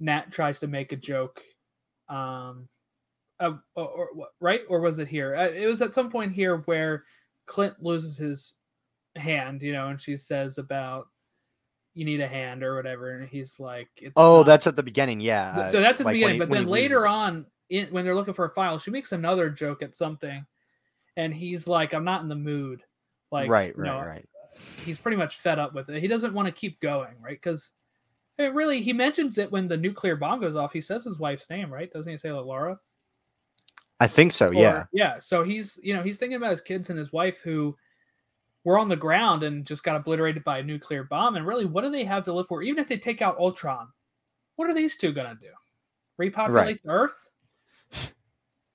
[0.00, 1.42] nat tries to make a joke
[2.10, 2.68] um
[3.38, 4.08] uh, or, or
[4.40, 7.04] right or was it here Uh, it was at some point here where
[7.46, 8.54] clint loses his
[9.16, 11.08] hand you know and she says about
[11.94, 14.82] you need a hand or whatever and he's like it's Oh, not- that's at the
[14.82, 15.66] beginning, yeah.
[15.68, 18.14] So that's at like the beginning, he- but then later loses- on, in, when they're
[18.14, 20.44] looking for a file, she makes another joke at something,
[21.16, 22.82] and he's like, "I'm not in the mood."
[23.32, 24.28] Like, right, right, know, right.
[24.84, 26.00] He's pretty much fed up with it.
[26.00, 27.36] He doesn't want to keep going, right?
[27.40, 27.70] Because
[28.40, 30.72] it really, he mentions it when the nuclear bomb goes off.
[30.72, 31.92] He says his wife's name, right?
[31.92, 32.78] Doesn't he say like Laura?
[34.00, 34.48] I think so.
[34.48, 35.18] Or- yeah, yeah.
[35.20, 37.76] So he's, you know, he's thinking about his kids and his wife who
[38.64, 41.36] were on the ground and just got obliterated by a nuclear bomb.
[41.36, 42.62] And really, what do they have to live for?
[42.62, 43.88] Even if they take out Ultron,
[44.56, 45.48] what are these two gonna do?
[46.18, 47.28] Repopulate the Earth?
[47.92, 48.04] Not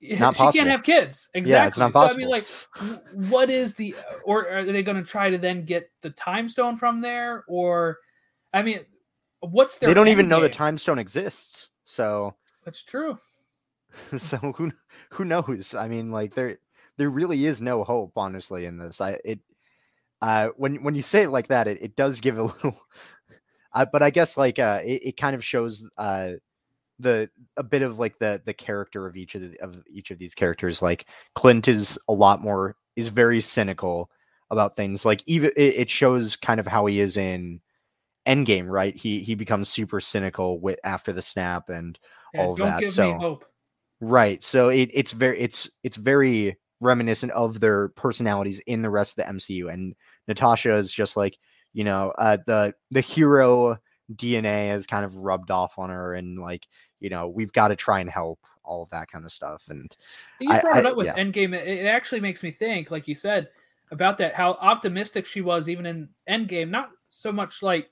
[0.00, 0.52] she possible.
[0.52, 1.28] can't have kids.
[1.34, 1.52] Exactly.
[1.52, 2.96] Yeah, it's not So I mean, possible.
[3.10, 3.94] like, what is the?
[4.24, 7.44] Or are they going to try to then get the time stone from there?
[7.48, 7.98] Or,
[8.52, 8.80] I mean,
[9.40, 9.88] what's their?
[9.88, 11.70] they don't even know the time stone exists.
[11.84, 13.18] So That's true.
[14.16, 14.72] so who
[15.10, 15.74] who knows?
[15.74, 16.58] I mean, like there
[16.96, 19.00] there really is no hope, honestly, in this.
[19.00, 19.40] I it
[20.22, 22.76] uh when when you say it like that, it, it does give a little
[23.72, 26.32] uh, but I guess like uh it, it kind of shows uh
[26.98, 30.18] the a bit of like the the character of each of the, of each of
[30.18, 34.10] these characters like clint is a lot more is very cynical
[34.50, 37.60] about things like even it, it shows kind of how he is in
[38.26, 41.98] endgame right he he becomes super cynical with after the snap and
[42.34, 43.44] Yeah, all that give so me hope.
[44.00, 49.18] right so it, it's very it's it's very reminiscent of their personalities in the rest
[49.18, 49.94] of the mcu and
[50.28, 51.38] natasha is just like
[51.72, 53.78] you know uh the the hero
[54.14, 56.66] dna has kind of rubbed off on her and like
[57.00, 59.96] you know we've got to try and help all of that kind of stuff and
[60.40, 61.14] You I- brought it I- up with yeah.
[61.16, 61.54] Endgame.
[61.54, 63.48] It, it actually makes me think, like you said,
[63.92, 66.68] about that how optimistic she was even in Endgame.
[66.68, 67.88] Not so much like,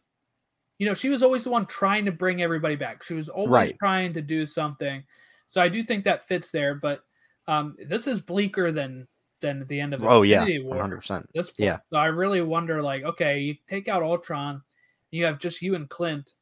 [0.79, 3.03] you know, she was always the one trying to bring everybody back.
[3.03, 3.77] She was always Right.
[3.79, 5.05] trying to do something.
[5.47, 6.75] So I do think that fits there.
[6.75, 7.03] But
[7.47, 9.07] um, this is bleaker than
[9.41, 10.77] than the end of the oh yeah Infinity War.
[10.77, 11.55] 100% This point.
[11.59, 11.79] Yeah.
[11.91, 14.63] So I really wonder, like, okay, you take out Ultron,
[15.11, 16.33] you have just you and Clint.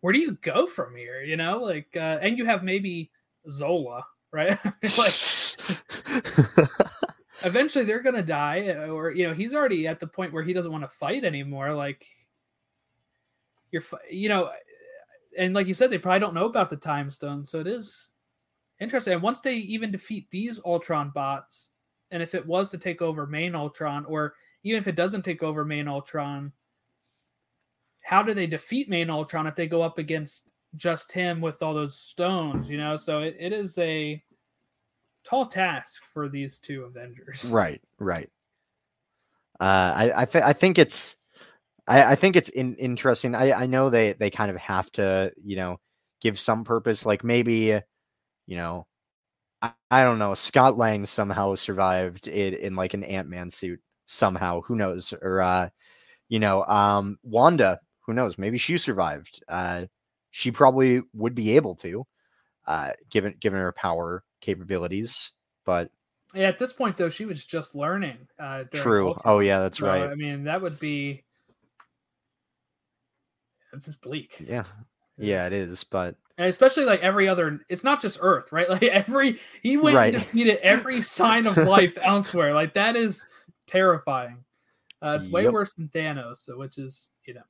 [0.00, 1.22] Where do you go from here?
[1.22, 3.10] You know, like, uh, and you have maybe
[3.48, 4.58] Zola, right?
[4.98, 5.14] like,
[7.44, 10.72] eventually they're gonna die, or you know, he's already at the point where he doesn't
[10.72, 11.72] want to fight anymore.
[11.74, 12.04] Like,
[13.70, 14.50] you're, you know,
[15.38, 18.10] and like you said, they probably don't know about the time stone, so it is
[18.80, 19.14] interesting.
[19.14, 21.70] And once they even defeat these Ultron bots,
[22.10, 25.42] and if it was to take over main Ultron, or even if it doesn't take
[25.42, 26.52] over main Ultron,
[28.02, 31.74] how do they defeat main Ultron if they go up against just him with all
[31.74, 32.68] those stones?
[32.68, 34.22] You know, so it, it is a
[35.24, 37.50] tall task for these two Avengers.
[37.52, 38.30] right right
[39.60, 41.16] uh i i, th- I think it's
[41.88, 45.32] i i think it's in- interesting i i know they they kind of have to
[45.36, 45.78] you know
[46.20, 47.80] give some purpose like maybe
[48.46, 48.86] you know
[49.62, 54.62] i, I don't know scott lang somehow survived it in like an ant-man suit somehow
[54.62, 55.68] who knows or uh
[56.28, 59.86] you know um wanda who knows maybe she survived uh
[60.32, 62.06] she probably would be able to
[62.66, 65.32] uh given given her power capabilities
[65.64, 65.90] but
[66.34, 68.28] Yeah, at this point though, she was just learning.
[68.38, 69.08] Uh, True.
[69.08, 69.22] Ultron.
[69.24, 70.06] Oh yeah, that's So, right.
[70.08, 71.24] I mean, that would be.
[73.72, 74.36] It's just bleak.
[74.46, 74.64] Yeah.
[75.18, 78.82] Yeah, it is, but and especially like every other it's not just earth right like
[78.84, 80.14] every he went Right.
[80.14, 83.26] and defeated every sign of life elsewhere like that is
[83.66, 84.42] terrifying
[85.02, 85.52] uh, it's way Yep.
[85.52, 87.42] worse than thanos so which is you know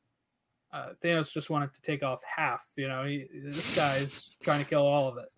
[0.73, 4.69] uh, thanos just wanted to take off half you know he, this guy's trying to
[4.69, 5.29] kill all of it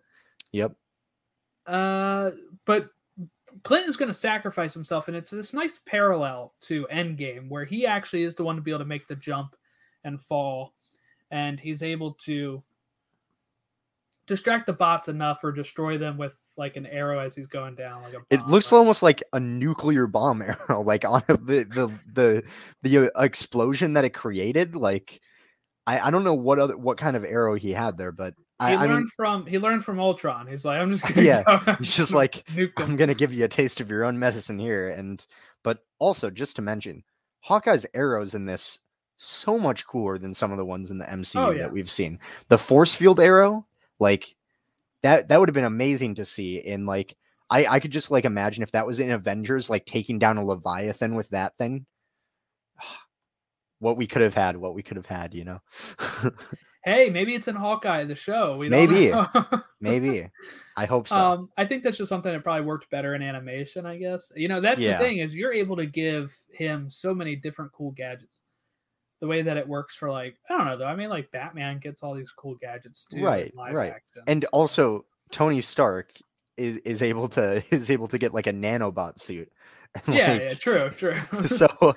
[0.51, 0.71] yep.
[1.67, 2.31] uh,
[2.65, 2.87] but
[3.63, 7.85] Clint is going to sacrifice himself, and it's this nice parallel to Endgame, where he
[7.85, 9.55] actually is the one to be able to make the jump
[10.03, 10.73] and fall,
[11.31, 12.63] and he's able to
[14.27, 18.01] distract the bots enough or destroy them with like an arrow as he's going down.
[18.03, 22.43] Like a It looks almost like a nuclear bomb arrow, like on the the the
[22.81, 24.75] the uh, explosion that it created.
[24.75, 25.19] Like,
[25.87, 28.43] I I don't know what other what kind of arrow he had there, but He
[28.59, 30.47] I, I learned mean, from he learned from Ultron.
[30.47, 32.43] He's like, I'm just gonna Yeah, he's just like.
[32.77, 35.25] I'm gonna give you a taste of your own medicine here, and
[35.63, 37.03] but also just to mention,
[37.41, 38.79] Hawkeye's arrows in this
[39.23, 41.59] so much cooler than some of the ones in the MCU Oh, yeah.
[41.63, 42.19] that we've seen.
[42.49, 43.65] The force field arrow,
[43.99, 44.35] like
[45.01, 47.15] that, that would have been amazing to see in like.
[47.49, 50.45] I, I could just like imagine if that was in Avengers, like taking down a
[50.45, 51.85] Leviathan with that thing.
[53.79, 55.59] What we could have had, what we could have had, you know.
[56.85, 58.57] Hey, maybe it's in Hawkeye the show.
[58.57, 59.13] We Maybe.
[59.81, 60.27] Maybe.
[60.75, 61.15] I hope so.
[61.17, 63.85] Um, I think that's just something that probably worked better in animation.
[63.85, 64.97] I guess you know that's Yeah.
[64.97, 68.41] the thing is you're able to give him so many different cool gadgets.
[69.23, 70.85] The way that it works for like I don't know though.
[70.85, 73.23] I mean like Batman gets all these cool gadgets too.
[73.23, 73.93] Right, right.
[73.93, 76.19] action, and so- also Tony Stark
[76.57, 79.49] is, is able to is able to get like a nanobot suit.
[80.07, 81.15] And, yeah, like, yeah, true, true.
[81.47, 81.95] So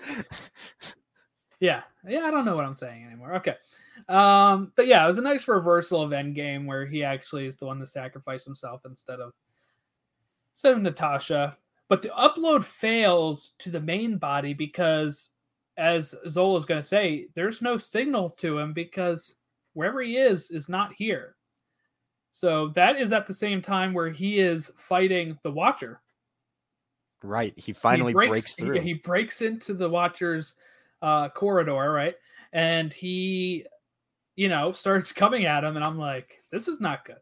[1.59, 2.21] yeah, yeah.
[2.21, 3.35] I don't know what I'm saying anymore.
[3.35, 3.57] Okay,
[4.09, 7.67] um, but yeah, it was a nice reversal of Endgame where he actually is the
[7.67, 9.33] one to sacrifice himself instead of
[10.55, 11.59] instead of Natasha.
[11.89, 15.31] But the upload fails to the main body because,
[15.77, 19.37] as Zola is going to say, there's no signal to him because
[19.75, 21.37] wherever he is is not here.
[22.33, 26.01] So that is at the same time where he is fighting the Watcher.
[27.23, 28.81] right, he finally he breaks, he- through.
[28.81, 30.55] He, breaks into the Watcher's
[31.03, 32.15] uh, corridor, right?
[32.53, 33.65] And he,
[34.37, 37.17] you know, starts coming at him, and I'm like, this is not good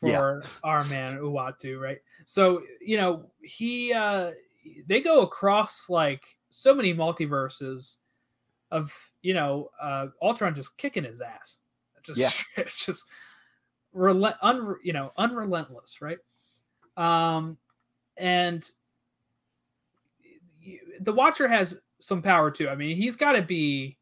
[0.00, 0.48] for Yeah.
[0.62, 1.98] our man Uatu, right?
[2.26, 4.32] So, you know, he, uh,
[4.86, 6.22] they go across like
[6.54, 7.96] so many multiverses
[8.70, 11.58] of, you know, uh, Ultron just kicking his ass.
[12.02, 12.30] Just, Yeah.
[12.56, 13.04] it's just
[13.92, 16.18] relent, un, you know, unrelentless, right?
[16.96, 17.58] Um,
[18.16, 18.68] and
[21.00, 22.68] the Watcher has some power too.
[22.68, 23.98] I mean, he's got to be,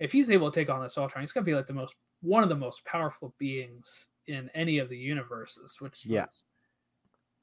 [0.00, 1.94] if he's able to take on this Ultron, he's got to be like the most
[2.22, 6.26] one of the most powerful beings in any of the universes, which Yeah.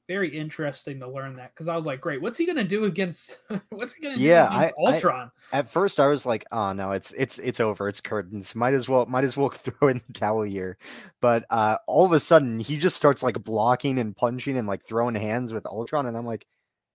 [0.06, 3.38] Very interesting to learn that because I was like, great, what's he gonna do against?
[3.70, 5.30] what's he gonna Yeah, do against I- I- Ultron?
[5.52, 7.88] At first, I was like, "Oh no, it's it's it's over.
[7.88, 8.54] It's curtains.
[8.54, 10.76] Might as well might as well throw in the towel here."
[11.20, 14.84] But uh, all of a sudden, he just starts like blocking and punching and like
[14.84, 16.46] throwing hands with Ultron, and I'm like,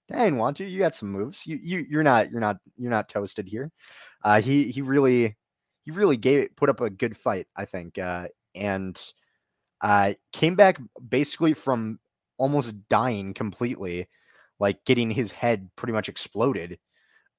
[0.07, 0.65] "Dang, want to?
[0.65, 1.45] You got some moves.
[1.47, 3.71] You you you're not you're not you're not toasted here."
[4.23, 5.37] Uh, he he really
[5.85, 9.01] he really gave it put up a good fight, I think, uh, and
[9.81, 11.99] uh, came back basically from
[12.39, 14.07] almost dying completely,
[14.59, 16.79] like getting his head pretty much exploded,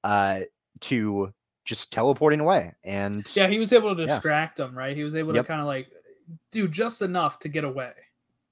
[0.05, 0.39] uh,
[0.79, 1.33] to
[1.65, 2.73] just teleporting away.
[2.85, 4.07] And Yeah, he was able to Yeah.
[4.07, 4.95] distract him, right?
[4.95, 5.43] He was able Yep.
[5.43, 5.91] to kind of like
[6.51, 7.91] do just enough to get away.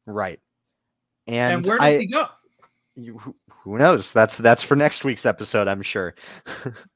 [0.05, 0.39] right.
[1.27, 2.27] And, And, where does I, he go?
[2.95, 3.17] you,
[3.49, 4.11] who, knows?
[4.11, 6.15] That's that's for next week's episode, I'm sure.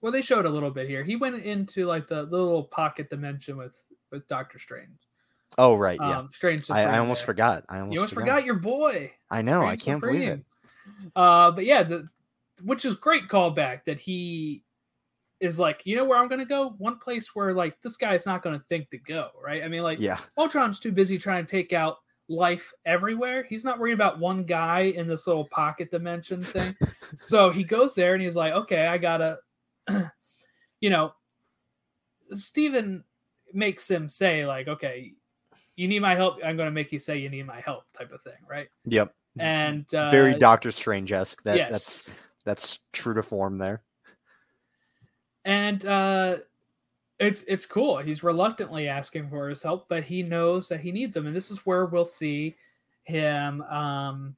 [0.00, 1.02] Well, they showed a little bit here.
[1.02, 4.98] He went into like the, the little pocket dimension with with Doctor Strange.
[5.58, 6.18] Oh right, yeah.
[6.18, 6.70] Um, Strange.
[6.70, 7.26] I, I almost there.
[7.26, 7.64] forgot.
[7.68, 8.36] I almost, You almost forgot.
[8.36, 9.12] forgot your boy.
[9.30, 9.64] I know.
[9.64, 10.44] I can't believe it.
[11.16, 12.08] Uh, but yeah, the,
[12.62, 14.62] which is great callback that he
[15.40, 16.74] is like, you know where I'm gonna go?
[16.78, 19.62] One place where like this guy's not gonna think to go, right?
[19.62, 23.44] I mean, like Yeah, Ultron's too busy trying to take out life everywhere.
[23.48, 26.74] He's not worried about one guy in this little pocket dimension thing.
[27.16, 29.38] so he goes there and he's like, okay, I gotta,
[30.80, 31.12] you know,
[32.32, 33.04] Steven
[33.52, 35.12] makes him say, like, okay,
[35.76, 36.38] you need my help.
[36.44, 38.68] I'm going to make you say you need my help, type of thing, right?
[38.84, 39.14] yep.
[39.38, 41.42] And uh, Very Doctor Strange esque.
[41.42, 41.70] That yes.
[41.72, 42.08] that's
[42.44, 43.82] that's true to form there.
[45.44, 46.36] and uh
[47.18, 51.16] it's it's cool he's reluctantly asking for his help but he knows that he needs
[51.16, 52.54] him and this is where we'll see
[53.04, 54.34] him um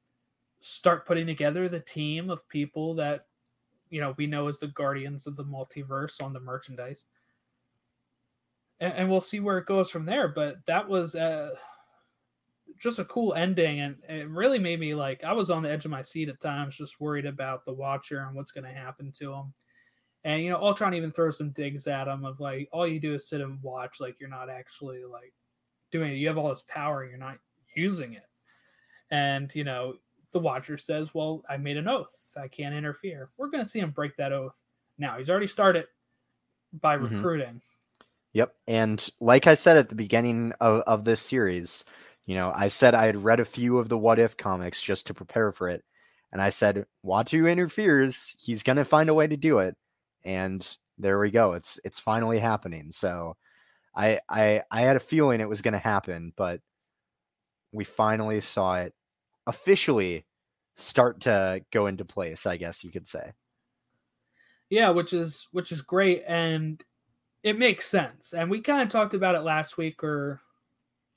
[0.61, 3.23] start putting together the team of people that
[3.91, 7.05] you know we know as the guardians of the multiverse on the merchandise
[8.81, 11.51] and, and we'll see where it goes from there but that was uh
[12.79, 15.85] just a cool ending and it really made me like i was on the edge
[15.85, 19.11] of my seat at times just worried about the watcher and what's going to happen
[19.13, 19.55] to him
[20.25, 23.15] and you know, Ultron even throws some digs at him of like, all you do
[23.15, 25.33] is sit and watch, like you're not actually like
[25.93, 26.17] doing it.
[26.17, 27.39] You have all this power and you're not
[27.77, 28.25] using it.
[29.13, 29.99] And you know,
[30.33, 32.33] the Watcher says, "Well, I made an oath.
[32.37, 34.61] I can't interfere." We're going to see him break that oath.
[34.99, 35.87] Now he's already started
[36.73, 37.11] by Mhm.
[37.11, 37.63] recruiting.
[38.37, 38.55] Yep.
[38.69, 41.87] And like I said at the beginning of, of this series,
[42.27, 45.07] you know, I said I had read a few of the What If comics just
[45.07, 45.83] to prepare for it.
[46.33, 48.37] And I said, Uatu interferes.
[48.39, 49.75] He's to find a way to do it.
[50.23, 51.55] And there we go.
[51.55, 52.91] It's it's finally happening.
[52.91, 53.39] So
[53.97, 56.61] I I I had a feeling it was to happen, but
[57.73, 58.93] we finally saw it
[59.47, 60.27] officially
[60.75, 63.33] start to go into place, I guess you could say.
[64.69, 66.85] Yeah, which is which is great and
[67.47, 68.33] it makes sense.
[68.33, 70.41] And we kind of talked about it last week or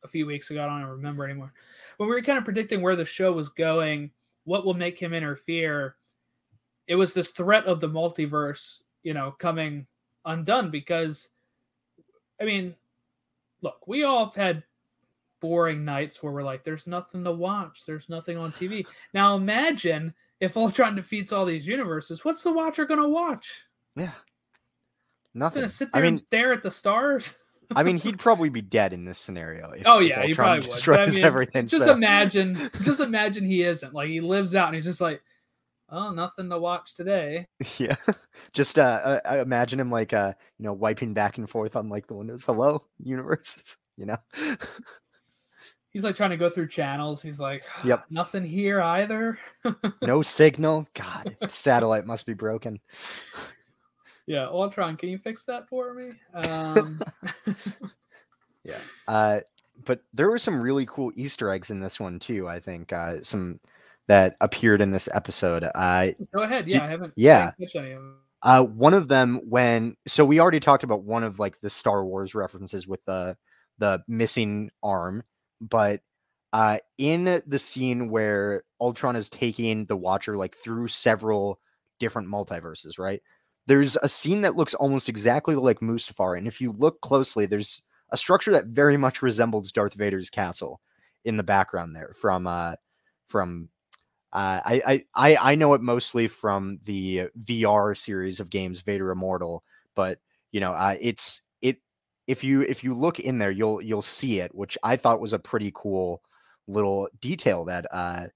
[0.04, 0.64] a few weeks ago.
[0.64, 1.52] I don't remember anymore.
[1.98, 4.12] When we were kind of predicting where the show was going,
[4.44, 5.96] what will make him interfere,
[6.88, 9.88] it was this threat of the multiverse, you know, coming
[10.24, 11.30] undone because
[12.40, 12.76] I mean,
[13.64, 14.64] look, we all have had
[15.40, 18.86] boring nights where we're like, there's nothing to watch, there's nothing on TV.
[19.16, 23.64] Now imagine if Ultron defeats all these universes, what's the watcher gonna watch?
[23.96, 24.12] Yeah.
[25.34, 25.62] Nothing.
[25.62, 27.36] gonna sit I there mean, and stare at the stars.
[27.76, 29.70] I mean, he'd probably be dead in this scenario.
[29.72, 31.00] If, Oh if yeah, he Ultron probably would.
[31.00, 31.68] I mean, everything.
[31.68, 33.94] Just so- imagine, just imagine he isn't.
[33.94, 35.22] Like he lives out and he's just like,
[35.90, 37.46] oh, nothing to watch today.
[37.78, 37.96] yeah,
[38.54, 42.08] just uh, uh, imagine him like uh, you know, wiping back and forth on like
[42.08, 42.44] the windows.
[42.46, 43.78] Hello, universe.
[43.98, 44.18] You know.
[45.92, 47.20] He's like trying to go through channels.
[47.22, 48.06] He's like, Yep.
[48.12, 49.40] nothing here either.
[50.04, 50.88] no signal.
[50.94, 52.80] God, the satellite must be broken.
[54.30, 56.12] Yeah, Ultron, can you fix that for me?
[56.48, 57.00] Um,
[58.64, 58.78] Yeah.
[59.08, 59.40] Uh,
[59.86, 62.48] but there were some really cool Easter eggs in this one too.
[62.48, 63.60] I think uh, some
[64.08, 65.66] that appeared in this episode.
[65.74, 66.66] Uh, go ahead.
[66.66, 67.14] Did- Yeah, I haven't.
[67.16, 67.52] yeah.
[67.60, 68.18] I any of them.
[68.42, 72.06] Uh, one of them when so we already talked about one of like the Star
[72.06, 73.36] Wars references with the
[73.80, 75.24] the missing arm,
[75.62, 76.02] but
[76.54, 81.60] uh, in the scene where Ultron is taking the Watcher like through several
[82.00, 83.22] different multiverses, right?
[83.70, 87.84] There's a scene that looks almost exactly like Mustafar, and if you look closely, there's
[88.10, 90.82] a structure that very much resembles Darth Vader's castle
[91.24, 92.74] in the background there from uh
[93.28, 93.70] from
[94.34, 99.64] uh, I, I I know it mostly from the VR series of games Vader Immortal,
[99.96, 100.18] but
[100.52, 101.78] you know, uh, it's it
[102.26, 105.34] if you if you look in there, you'll you'll see it, which I thought was
[105.34, 106.24] a pretty cool
[106.68, 108.28] little detail that uh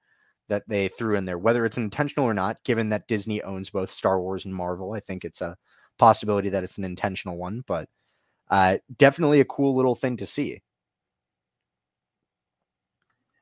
[0.49, 2.63] that they threw in there, whether it's intentional or not.
[2.63, 5.57] Given that Disney owns both Star Wars and Marvel, I think it's a
[5.97, 7.87] possibility that it's an intentional one, but
[8.49, 10.61] uh, definitely a cool little thing to see.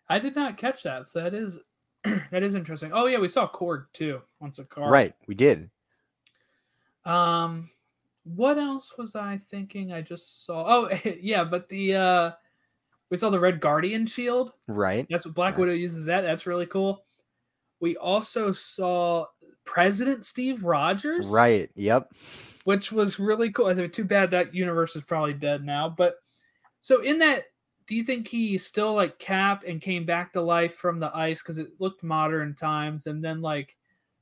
[0.10, 1.60] I did not catch that, so that is
[2.04, 2.92] that is interesting.
[2.94, 4.22] Oh yeah, we saw Korg too.
[4.40, 4.90] Once a car.
[4.90, 5.70] Right, we did.
[7.06, 7.70] Um,
[8.24, 9.94] what else was I thinking?
[9.94, 10.66] I just saw.
[10.68, 10.90] Oh
[11.22, 12.32] yeah, but the uh,
[13.12, 14.54] we saw the Red Guardian shield.
[14.68, 15.06] Right.
[15.10, 15.62] That's what Black Right.
[15.62, 16.06] Widow uses.
[16.06, 17.04] That that's really cool.
[17.80, 19.26] We also saw
[19.66, 21.28] President Steve Rogers.
[21.28, 21.70] Right.
[21.76, 22.12] Yep.
[22.64, 23.68] which was really cool.
[23.68, 25.90] I think too bad that universe is probably dead now.
[25.90, 26.16] But
[26.80, 27.44] so in that,
[27.88, 31.42] do you think he still like Cap and came back to life from the ice
[31.42, 33.76] because it looked modern times, and then like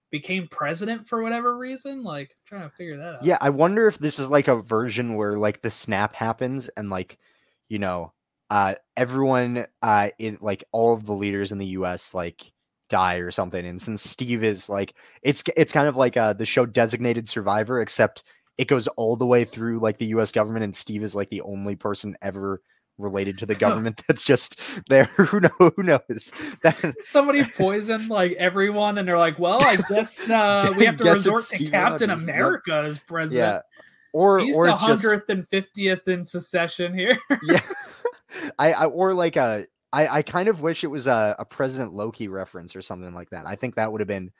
[0.09, 2.03] became president for whatever reason?
[2.03, 3.23] Like I'm trying to figure that out.
[3.23, 6.89] Yeah, I wonder if this is like a version where like the snap happens and
[6.89, 7.19] like,
[7.67, 8.13] you know,
[8.49, 12.51] uh everyone uh it like all of the leaders in the US like
[12.89, 13.65] die or something.
[13.65, 17.81] And since Steve is like it's it's kind of like uh the show Designated Survivor,
[17.81, 18.23] except
[18.57, 21.41] it goes all the way through like the US government and Steve is like the
[21.41, 22.61] only person ever
[22.97, 25.05] related to the government that's just there.
[25.17, 26.31] who know who knows?
[26.63, 31.13] That Somebody poisoned like everyone, and they're like, "Well, I guess uh, we have to
[31.13, 32.35] resort to Steve Captain Rogers, yep.
[32.35, 33.61] America as president." yeah.
[34.11, 37.17] Or He's or the just hundredth and fiftieth in secession here.
[37.43, 37.59] yeah
[38.57, 41.93] I, I or like a I, I kind of wish it was a, a president
[41.93, 44.31] loki reference or something like that i think that would have been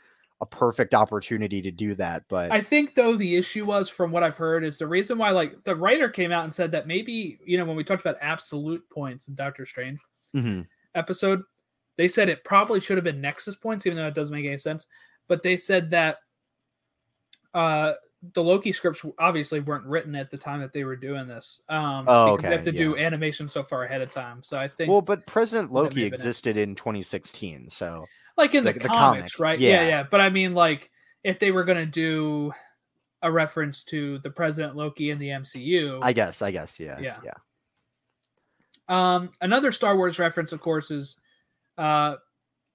[0.41, 4.23] a perfect opportunity to do that but I think though the issue was from what
[4.23, 7.39] I've heard is the reason why like the writer came out and said that maybe
[7.45, 9.99] you know when we talked about absolute points in Doctor Strange
[10.33, 10.65] Mhm.
[10.95, 11.43] episode,
[11.97, 14.57] they said it probably should have been Nexus points, even though it doesn't make any
[14.57, 14.87] sense.
[15.27, 16.19] But they said that
[17.53, 17.93] uh
[18.33, 21.61] the Loki scripts obviously weren't written at the time that they were doing this.
[21.69, 24.43] Um Oh, they okay, have to do animation so far ahead of time.
[24.43, 26.13] So I think well but president loki have been it.
[26.15, 28.05] existed in 2016 so
[28.37, 29.59] like in the, the- the comics, comic, right?
[29.59, 29.81] Yeah.
[29.81, 29.87] yeah.
[29.87, 30.89] yeah, But I mean, like,
[31.23, 32.53] if they were gonna do
[33.21, 37.17] a reference to the President Loki in the MCU, i guess i guess yeah Yeah.
[37.23, 37.33] yeah
[38.87, 41.15] um, another Star Wars reference, of course, is,
[41.77, 42.15] uh,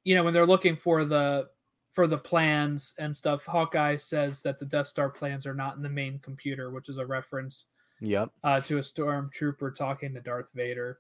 [0.05, 1.49] you know, when they're looking for the
[1.95, 3.47] for the plans and stuff.
[3.47, 6.99] Hawkeye says that the Death Star plans are not in the main computer, which is
[6.99, 7.67] a reference
[8.01, 10.99] yep uh, to a stormtrooper talking to Darth Vader.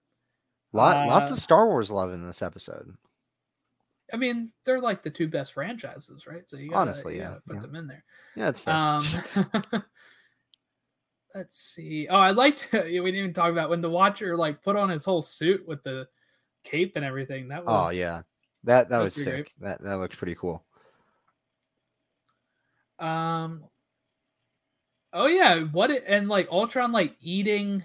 [0.72, 2.96] Lot, lots Uh, of star wars love in this episode
[4.12, 6.42] I mean, they're like the two best franchises, right?
[6.48, 7.62] So you gotta, Honestly, you yeah, put yeah.
[7.62, 8.04] them in there.
[8.36, 9.82] yeah that's fair Um,
[11.34, 12.06] let's see.
[12.08, 12.68] Oh, I liked.
[12.72, 15.82] We didn't even talk about when the Watcher like put on his whole suit with
[15.84, 16.06] the
[16.64, 17.48] cape and everything.
[17.48, 18.22] That was oh yeah
[18.64, 20.64] that that that was was sick that that looks pretty cool
[22.98, 23.64] Um.
[25.12, 27.84] Oh yeah, what it, and like Ultron like eating.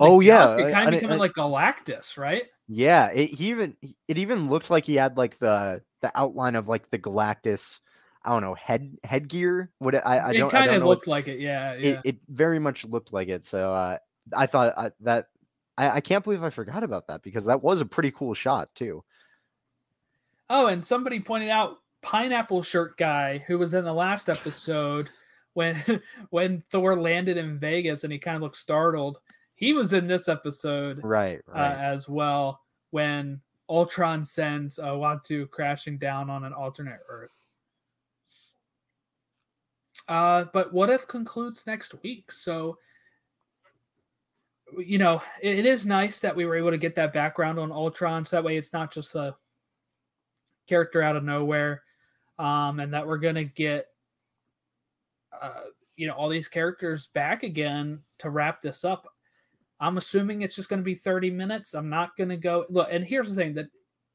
[0.00, 2.44] Oh, yeah, it kind of becoming I- like Galactus, right?
[2.66, 3.76] Yeah, it he even
[4.08, 7.78] it even looked like he had like the the outline of like the Galactus,
[8.24, 9.70] I don't know head headgear.
[9.78, 10.86] What I I don't I kind of know.
[10.86, 11.40] what- looked like it.
[11.40, 12.00] Yeah, it yeah.
[12.04, 13.44] it very much looked like it.
[13.44, 13.98] So uh,
[14.36, 15.26] I thought uh, that
[15.76, 18.68] I, I can't believe I forgot about that because that was a pretty cool shot
[18.74, 19.04] too.
[20.48, 25.08] Oh, and somebody pointed out pineapple shirt guy who was in the last episode
[25.54, 25.82] when
[26.30, 29.18] when Thor landed in Vegas and he kind of looked startled.
[29.56, 35.96] He was in this episode Right, uh, as well when Ultron sends uh, Uatu crashing
[35.98, 37.36] down on an alternate Earth.
[40.06, 42.30] Uh, but what if concludes next week?
[42.30, 42.76] So,
[44.76, 47.72] you know, it, it is nice that we were able to get that background on
[47.72, 49.34] Ultron, so that way it's not just a
[50.68, 51.83] character out of nowhere,
[52.38, 53.88] um, and that we're gonna get,
[55.40, 55.64] uh,
[55.96, 59.06] you know, all these characters back again to wrap this up.
[59.80, 61.74] I'm assuming it's just going to be 30 minutes.
[61.74, 62.88] I'm not going to go look.
[62.90, 63.68] And here's the thing that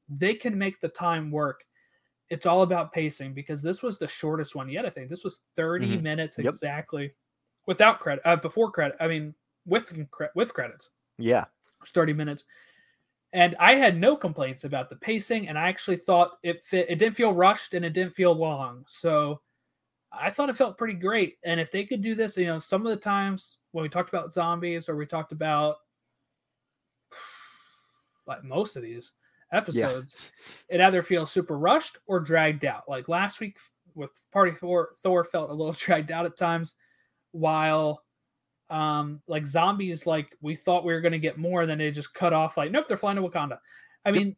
[0.10, 1.66] they can make the time work.
[2.30, 4.86] It's all about pacing because this was the shortest one yet.
[4.86, 5.98] I think this was 30 Mhm.
[5.98, 6.56] minutes Yep.
[6.56, 7.16] exactly
[7.68, 8.98] without credit, uh, before credit.
[9.02, 9.94] I mean, with
[10.36, 12.46] with credits, Yeah, it was 30 minutes.
[13.32, 16.90] And I had no complaints about the pacing, and I actually thought it fit.
[16.90, 18.84] It didn't feel rushed, and it didn't feel long.
[18.88, 19.42] So
[20.12, 21.38] I thought it felt pretty great.
[21.44, 24.10] And if they could do this, you know, some of the times when we talked
[24.10, 25.78] about zombies or we talked about
[28.26, 29.12] like most of these
[29.52, 30.16] episodes,
[30.68, 32.90] it either feels super rushed or dragged out.
[32.90, 33.58] Like last week
[33.94, 36.76] with Party Thor, Thor felt a little dragged out at times,
[37.32, 38.04] while
[38.70, 42.14] um like zombies, like we thought we were gonna get more, and then they just
[42.14, 43.60] cut off like, nope, they're flying to Wakanda.
[44.06, 44.36] I mean,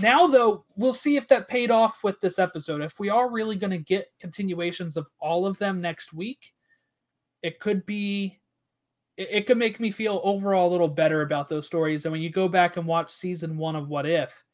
[0.00, 2.80] now though, we'll see if that paid off with this episode.
[2.82, 6.52] If we are really going to get continuations of all of them next week,
[7.42, 8.40] it could be
[9.16, 12.04] it, it could make me feel overall a little better about those stories.
[12.04, 14.44] And when you go back and watch season one of What If,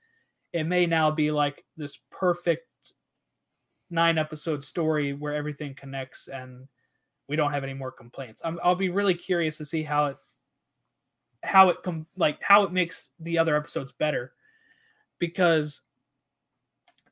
[0.52, 2.66] it may now be like this perfect
[3.90, 6.66] nine episode story where everything connects and
[7.28, 8.40] we don't have any more complaints.
[8.44, 10.16] I'm, I'll be really curious to see how it
[11.44, 14.32] how it com- like how it makes the other episodes better
[15.18, 15.80] because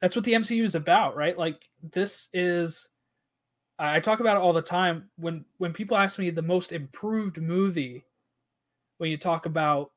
[0.01, 1.39] that's what the MCU is about, right?
[1.39, 2.89] Like this is
[3.79, 7.41] I talk about it all the time when when people ask me the most improved
[7.41, 8.05] movie
[8.99, 9.93] when you talk about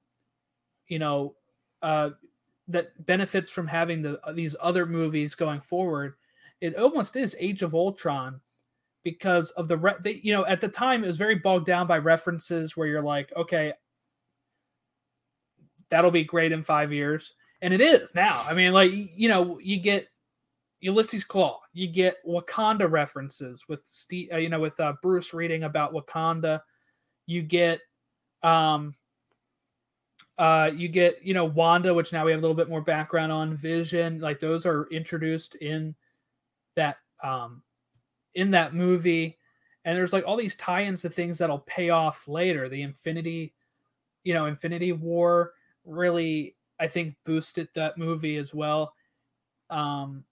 [0.87, 1.35] you know
[1.81, 2.09] uh
[2.67, 6.15] that benefits from having the these other movies going forward
[6.59, 8.41] it almost is Age of Ultron
[9.03, 11.87] because of the re- they, you know at the time it was very bogged down
[11.87, 13.73] by references where you're like okay
[15.89, 17.33] that'll be great in 5 years.
[17.61, 18.43] And it is now.
[18.47, 20.07] I mean like you know you get
[20.81, 25.63] ulysses klaue you get wakanda references with steve uh, you know with uh, bruce reading
[25.63, 26.61] about wakanda.
[27.25, 27.81] You get
[28.43, 28.95] um
[30.37, 33.31] uh you get you know wanda which now we have a little bit more background
[33.31, 35.93] on vision like those are introduced in
[36.77, 37.61] that um
[38.39, 39.37] in that movie
[39.85, 43.53] and there's like all these tie-ins to things that'll pay off later the infinity
[44.23, 45.53] you know infinity war
[45.85, 48.93] really i think boosted that movie as well
[49.69, 50.23] um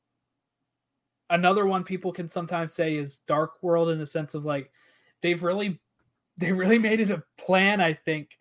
[1.30, 4.72] another one people can sometimes say is dark world in the sense of like
[5.22, 5.80] they've really
[6.38, 8.38] they really made it a plan i think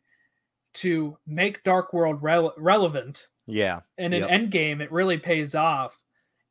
[0.75, 3.81] to make dark world rele- relevant Yeah.
[3.99, 4.31] and in Yep.
[4.31, 5.99] endgame it really pays off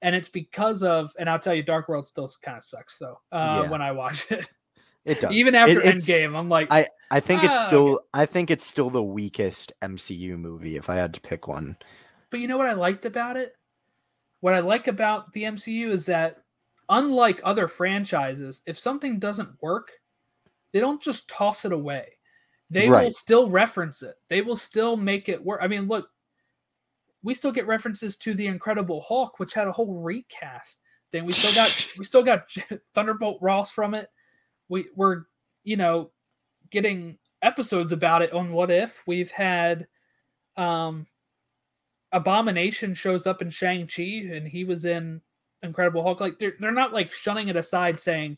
[0.05, 3.19] and it's because of and i'll tell you dark world still kind of sucks though
[3.31, 3.69] uh Yeah.
[3.71, 4.49] when i watch it
[5.03, 5.33] It does.
[5.33, 8.65] even after it's- endgame i'm like I I think it's Ah, still I think it's
[8.65, 11.77] still the weakest MCU movie if I had to pick one.
[12.31, 13.53] But you know what I liked about it?
[14.41, 16.37] What I like about the MCU is that
[16.89, 19.91] unlike other franchises, if something doesn't work,
[20.73, 22.07] they don't just toss it away.
[22.71, 24.15] They will still reference it.
[24.27, 25.59] They will still make it work.
[25.61, 26.09] I mean, look,
[27.25, 30.79] we still get references to the Incredible Hulk, which had a whole recast.
[31.11, 32.47] Then we still got we still got
[32.93, 34.09] Thunderbolt Ross from it.
[34.69, 35.23] We we're
[35.63, 36.11] you know
[36.69, 39.01] getting episodes about it on What If.
[39.07, 39.87] We've had
[40.55, 41.07] um
[42.11, 45.19] Abomination shows up in Shang-Chi and he was in
[45.63, 46.21] Incredible Hulk.
[46.21, 48.37] Like they're they're not like shunning it aside saying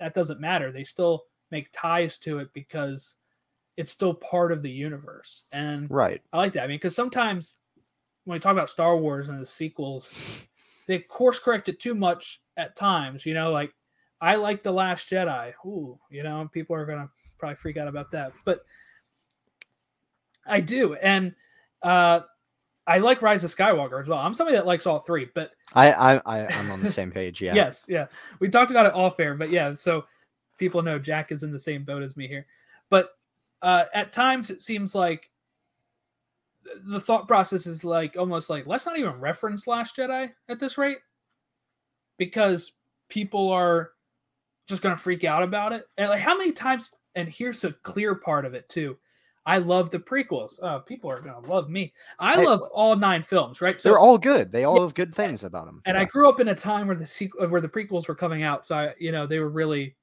[0.00, 0.70] that doesn't matter.
[0.70, 3.14] They still make ties to it because
[3.78, 5.44] it's still part of the universe.
[5.50, 6.20] And Right.
[6.32, 6.64] I like that.
[6.64, 7.58] I mean, because sometimes
[8.28, 10.44] when we talk about Star Wars and the sequels,
[10.86, 13.24] they course correct it too much at times.
[13.24, 13.72] You know, like
[14.20, 15.54] I like The Last Jedi.
[15.64, 17.08] Ooh, you know, people are gonna
[17.38, 18.32] probably freak out about that.
[18.44, 18.66] But
[20.46, 20.92] I do.
[20.96, 21.34] And
[21.82, 22.20] uh
[22.86, 24.18] I like Rise of Skywalker as well.
[24.18, 27.40] I'm somebody that likes all three, but I I, I I'm on the same page.
[27.40, 27.54] Yeah.
[27.56, 28.08] Yes, yeah.
[28.40, 30.04] We talked about it off air, but yeah, so
[30.58, 32.44] people know Jack is in the same boat as me here.
[32.90, 33.12] But
[33.62, 35.30] uh at times it seems like
[36.84, 40.78] the thought process is like almost like let's not even reference Last Jedi at this
[40.78, 40.98] rate
[42.18, 42.72] because
[43.08, 43.92] people are
[44.68, 45.84] just gonna freak out about it.
[45.96, 48.96] And like how many times and here's a clear part of it too.
[49.46, 50.62] I love the prequels.
[50.62, 51.94] Uh, people are gonna love me.
[52.18, 53.82] I Hey, love all nine films, right?
[53.82, 54.52] They're all good.
[54.52, 55.80] They all have good things about them.
[55.86, 58.42] and I grew up in a time where the sequel, where the prequels were coming
[58.42, 59.96] out, so I, you know, they were really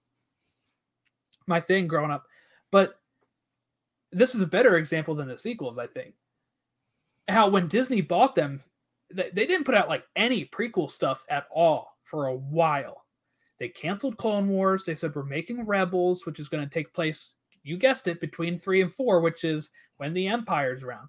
[1.46, 2.26] my thing growing up.
[2.72, 3.00] But
[4.12, 6.16] this is a better example than the sequels, I think.
[7.28, 8.62] How when Disney bought them,
[9.14, 13.06] they, they didn't put out like any prequel stuff at all for a while.
[13.60, 14.86] They canceled Clone Wars.
[14.86, 18.60] They said we're making Rebels, which is going to take place, you guessed it, between
[18.60, 21.08] three and four, which is when the Empire's around.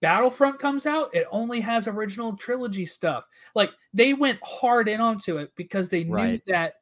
[0.00, 3.24] Battlefront comes out, it only has original trilogy stuff.
[3.54, 6.74] Like they went hard in onto it because they knew that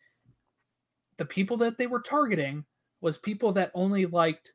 [1.18, 2.64] the people that they were targeting
[3.02, 4.54] was people that only liked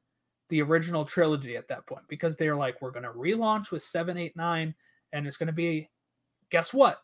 [0.49, 3.83] the original trilogy at that point because they are like, we're going to relaunch with
[3.83, 4.75] 7, 8, 9,
[5.13, 5.89] and it's going to be,
[6.49, 6.99] guess what?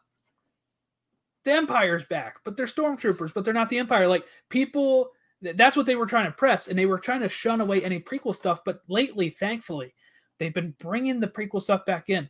[1.44, 4.08] The Empire's back, but they're stormtroopers, but they're not the Empire.
[4.08, 5.10] Like people,
[5.42, 8.00] that's what they were trying to press, and they were trying to shun away any
[8.00, 8.62] prequel stuff.
[8.64, 9.94] But lately, thankfully,
[10.38, 12.30] they've been bringing the prequel stuff back in.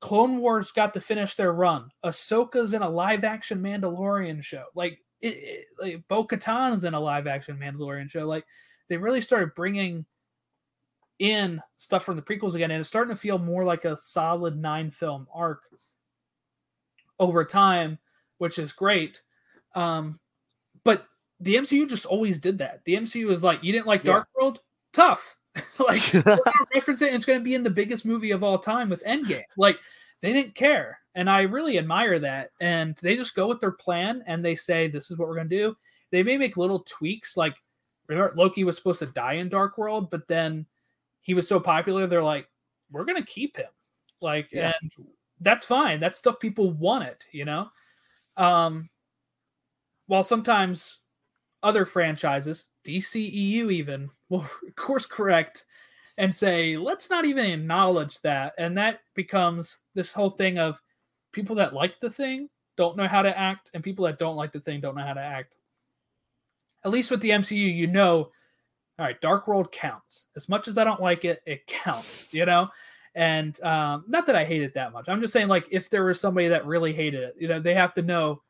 [0.00, 1.90] Clone Wars got to finish their run.
[2.04, 4.66] Ahsoka's in a live action Mandalorian show.
[4.74, 8.26] Like, it, it, like Bo Katan's in a live action Mandalorian show.
[8.26, 8.44] Like,
[8.88, 10.04] they really started bringing
[11.18, 14.56] in stuff from the prequels again, and it's starting to feel more like a solid
[14.56, 15.62] nine film arc
[17.18, 17.98] over time,
[18.38, 19.22] which is great.
[19.74, 20.18] Um,
[20.84, 21.06] but
[21.40, 22.84] the MCU just always did that.
[22.84, 24.12] The MCU is like, you didn't like Yeah.
[24.12, 24.60] Dark World?
[24.92, 25.36] Tough.
[25.78, 26.42] like, we're gonna
[26.74, 29.04] reference it, and it's going to be in the biggest movie of all time with
[29.04, 29.42] Endgame.
[29.56, 29.78] Like,
[30.20, 30.98] they didn't care.
[31.14, 32.50] And I really admire that.
[32.60, 35.48] And they just go with their plan and they say, this is what we're going
[35.48, 35.76] to do.
[36.10, 37.36] They may make little tweaks.
[37.36, 37.56] Like,
[38.08, 40.66] remember Loki was supposed to die in Dark World, but then
[41.22, 42.48] he was so popular, they're like,
[42.90, 43.66] we're gonna keep him.
[44.20, 44.72] Like, Yeah.
[44.80, 44.90] and
[45.40, 46.00] that's fine.
[46.00, 47.68] That's stuff people want it, you know.
[48.36, 48.88] Um,
[50.06, 51.00] while sometimes
[51.62, 54.46] other franchises, DCEU even, will
[54.76, 55.66] course correct
[56.18, 58.54] and say, let's not even acknowledge that.
[58.58, 60.80] And that becomes this whole thing of
[61.32, 64.52] people that like the thing don't know how to act, and people that don't like
[64.52, 65.55] the thing don't know how to act.
[66.86, 68.30] At least with the MCU, you know,
[68.98, 70.28] all right, Dark World counts.
[70.36, 72.68] As much as I don't like it, it counts, you know?
[73.16, 75.06] And um, not that I hate it that much.
[75.08, 77.74] I'm just saying, like, if there was somebody that really hated it, you know, they
[77.74, 78.40] have to know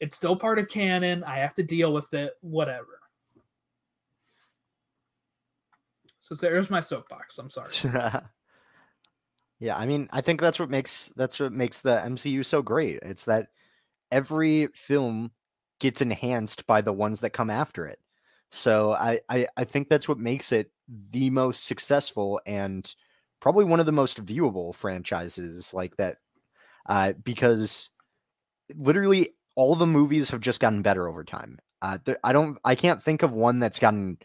[0.00, 1.22] it's still part of canon.
[1.22, 3.00] I have to deal with it, whatever.
[6.20, 7.36] So there's my soapbox.
[7.36, 7.70] I'm sorry.
[9.60, 13.00] yeah, I mean, I think that's what makes that's what makes the MCU so great.
[13.02, 13.48] It's that
[14.10, 15.30] every film
[15.80, 17.98] gets enhanced by the ones that come after it.
[18.50, 20.70] So I I, I think that's what makes it
[21.10, 22.94] the most successful and
[23.40, 26.18] probably one of the most viewable franchises like that.
[26.88, 27.90] Uh, because
[28.76, 31.58] literally all the movies have just gotten better over time.
[31.82, 34.18] Uh, I don't, I can't think of one that's gotten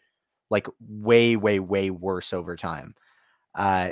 [0.49, 2.93] like way, way, way worse over time.
[3.55, 3.91] Uh,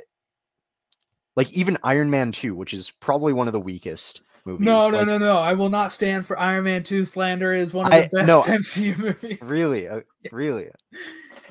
[1.35, 4.21] like even Iron Man 2, which is probably one of the weakest
[4.51, 4.65] movies.
[4.65, 5.37] No, no, like, no, no.
[5.37, 7.53] I will not stand for Iron Man 2 slander.
[7.53, 9.37] It is one of I- the best no, MCU movies.
[9.41, 10.33] Really, uh, Yes.
[10.33, 10.67] really.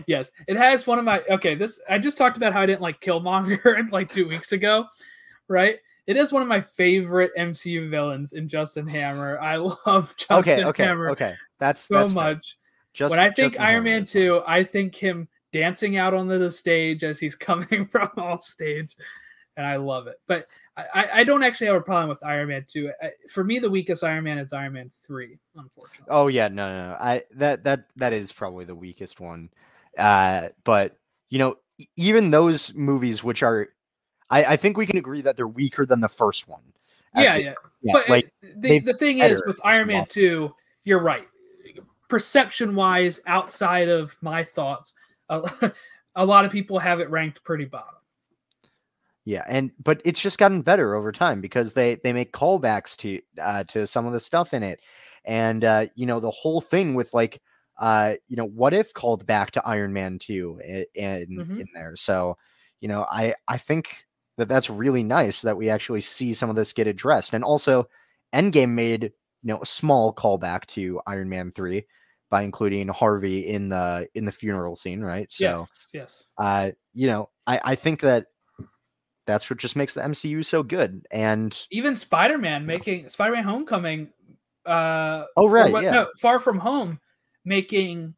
[0.06, 1.54] Yes, it has one of my okay.
[1.54, 4.86] This I just talked about how I didn't like Killmonger like two weeks ago,
[5.48, 5.76] right?
[6.06, 9.38] It is one of my favorite MCU villains in Justin Hammer.
[9.40, 11.34] I love Justin Okay, okay, Hammer okay.
[11.58, 12.58] That's so that's much.
[12.94, 14.22] Just when I think Justin Iron Hammer Man is fine.
[14.22, 18.96] 2, I think him dancing out onto the stage as he's coming from off stage,
[19.56, 20.16] and I love it.
[20.26, 20.46] But
[20.94, 22.92] I, I- don't actually have a problem with Iron Man 2.
[23.02, 26.06] I- For me, the weakest Iron Man is Iron Man 3, unfortunately.
[26.08, 26.96] Oh yeah, no, no, no.
[27.00, 29.50] I that that that is probably the weakest one.
[29.96, 30.96] Uh, but
[31.28, 31.56] you know,
[31.96, 33.68] even those movies, which are,
[34.30, 36.62] I I think we can agree that they're weaker than the first one.
[37.16, 37.54] Uh, yeah, th- yeah.
[37.82, 40.06] yeah, but like the, the thing is with Iron Man.
[40.08, 40.54] 2,
[40.84, 41.26] you're right.
[42.08, 44.94] Perception wise, outside of my thoughts,
[45.28, 45.72] a,
[46.14, 47.94] a lot of people have it ranked pretty bottom.
[49.28, 53.20] Yeah, and but it's just gotten better over time because they they make callbacks to
[53.40, 54.80] uh to some of the stuff in it.
[55.24, 57.42] And uh you know, the whole thing with like
[57.78, 61.60] uh you know, what if called back to Iron Man 2 in in, Mhm.
[61.60, 61.94] in there.
[61.96, 62.38] So,
[62.80, 64.06] you know, I I think
[64.38, 67.34] that that's really nice that we actually see some of this get addressed.
[67.34, 67.86] And also
[68.34, 69.10] Endgame made, you
[69.42, 71.84] know, a small callback to Iron Man 3
[72.30, 75.30] by including Harvey in the in the funeral scene, right?
[75.30, 76.24] So, yes, yes.
[76.38, 78.26] uh, you know, I, I think that
[79.28, 81.06] that's what just makes the MCU so good.
[81.10, 84.08] And Even Spider Man making Spider Man Homecoming,
[84.64, 86.98] uh, oh right, what- yeah, no, Far From Home,
[87.44, 88.14] making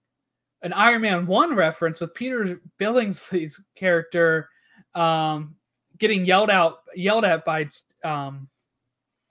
[0.63, 4.49] an Iron Man 1 reference with Peter Billingsley's character
[4.95, 5.57] um,
[5.99, 7.69] getting yelled out, yelled at by,
[8.05, 8.49] um,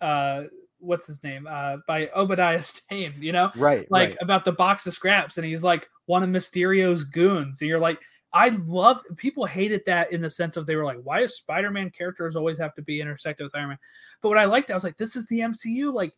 [0.02, 0.44] uh,
[0.80, 1.48] what's his name?
[1.50, 3.52] Uh, by Obadiah Stane, you know?
[3.56, 4.18] right, like right.
[4.22, 8.02] about the box of scraps, and he's like one of Mysterio's goons, and you're like,
[8.32, 9.02] I love.
[9.18, 12.60] People hated that in the sense of they were like, why does Spider-Man characters always
[12.60, 13.80] have to be intersected with Iron Man?
[14.22, 15.94] But what I liked, I was like, this is the MCU.
[15.94, 16.14] Like,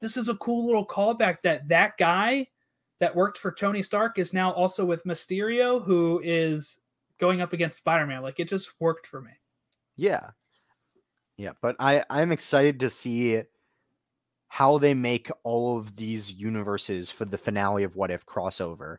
[0.00, 2.48] this is a cool little callback that that guy
[2.98, 6.80] that worked for Tony Stark is now also with Mysterio, who is
[7.18, 8.22] going up against Spider-Man.
[8.22, 9.32] Like, it just worked for me.
[9.96, 10.30] Yeah.
[11.36, 13.42] Yeah, but I I'm excited to see
[14.48, 18.98] how they make all of these universes for the finale of What If crossover.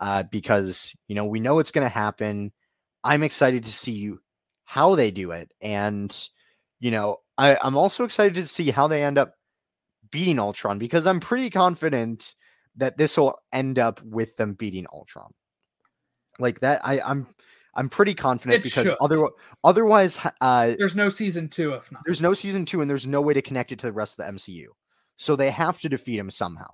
[0.00, 2.52] Uh because, you know, we know it's going to happen.
[3.04, 4.12] I'm excited to see
[4.64, 6.28] how they do it and
[6.80, 9.34] you know, I I'm also excited to see how they end up
[10.10, 12.34] beating Ultron because I'm pretty confident
[12.76, 15.30] that this will end up with them beating Ultron.
[16.38, 17.26] Like that I I'm
[17.74, 18.96] I'm pretty confident It because should.
[19.00, 19.28] other
[19.64, 22.02] otherwise uh There's no season two if not.
[22.04, 24.26] there's no season two and there's no way to connect it to the rest of
[24.26, 24.66] the MCU.
[25.16, 26.68] So they have to defeat him somehow,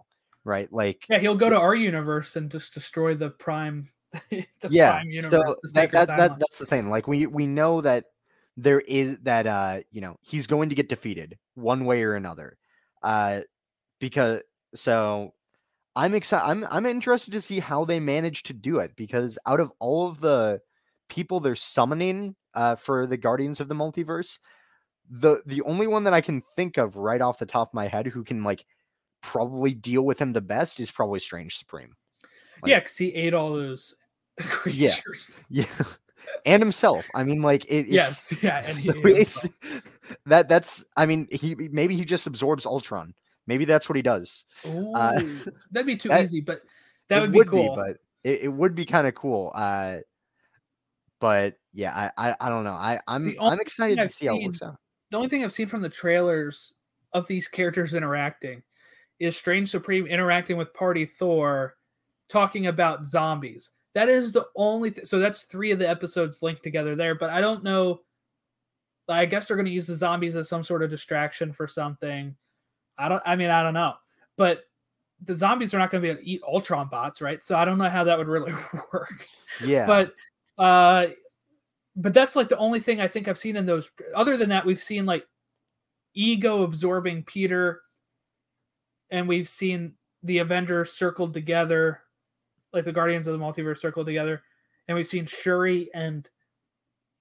[0.45, 0.73] right?
[0.73, 3.89] Like, Yeah, he'll go to our universe and just destroy the Prime.
[4.31, 4.93] the yeah.
[4.93, 6.91] Prime universe, so that, that, that that's the thing.
[6.91, 8.05] Like, we we know that
[8.59, 12.59] there is that uh you know he's going to get defeated one way or another,
[13.03, 13.41] uh
[13.99, 14.43] because
[14.75, 15.33] so
[15.95, 16.45] I'm excited.
[16.45, 20.09] I'm I'm interested to see how they manage to do it because out of all
[20.09, 20.61] of the
[21.09, 24.39] people they're summoning uh, for the Guardians of the Multiverse,
[25.11, 27.87] the the only one that I can think of right off the top of my
[27.87, 28.65] head who can like
[29.23, 31.95] probably deal with him the best is probably Strange Supreme.
[32.63, 33.95] like- yeah, because he ate all those
[34.67, 34.91] Yeah.
[34.95, 35.41] creatures.
[35.51, 35.65] Yeah,
[36.47, 37.07] and himself.
[37.15, 39.49] I mean, like it, it's yes, yeah, and he so it's
[40.27, 40.85] that that's.
[40.97, 43.13] I mean, he maybe he just absorbs Ultron.
[43.49, 44.45] Maybe that's what he does.
[44.67, 45.21] Ooh, uh,
[45.73, 46.61] that'd be too that- easy, but
[47.09, 47.75] that It would be cool.
[47.75, 49.51] but it, it would be kind of cool.
[49.55, 49.97] Uh,
[51.21, 52.73] but yeah, I, I I don't know.
[52.75, 54.77] I I'm I'm excited to I've see how it works out.
[55.11, 56.73] the only thing I've seen from the trailers
[57.13, 58.63] of these characters interacting
[59.23, 61.77] is Strange Supreme interacting with Party Thor,
[62.29, 63.71] talking about zombies.
[63.95, 64.91] That is the only.
[64.91, 67.15] Th- so that's three of the episodes linked together there.
[67.15, 68.01] But I don't know.
[69.09, 72.35] I guess they're going to use the zombies as some sort of distraction for something.
[72.99, 73.23] I don't.
[73.27, 73.95] I mean, I don't know.
[74.37, 74.65] But
[75.25, 77.43] the zombies are not going to be able to eat Ultron bots, right?
[77.45, 78.53] So I don't know how that would really
[78.93, 79.27] work
[79.65, 80.15] Yeah, but
[80.59, 81.07] uh
[81.97, 84.65] but that's like the only thing i think i've seen in those other than that
[84.65, 85.27] we've seen like
[86.15, 87.81] ego absorbing peter
[89.13, 89.95] and we've seen
[90.25, 92.01] the avengers circled together
[92.73, 94.43] like the guardians of the multiverse circled together
[94.89, 96.29] and we've seen shuri and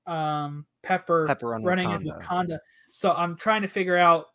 [0.07, 2.27] um pepper, Pepper running in Wakanda.
[2.27, 4.27] wakanda so i'm trying to figure out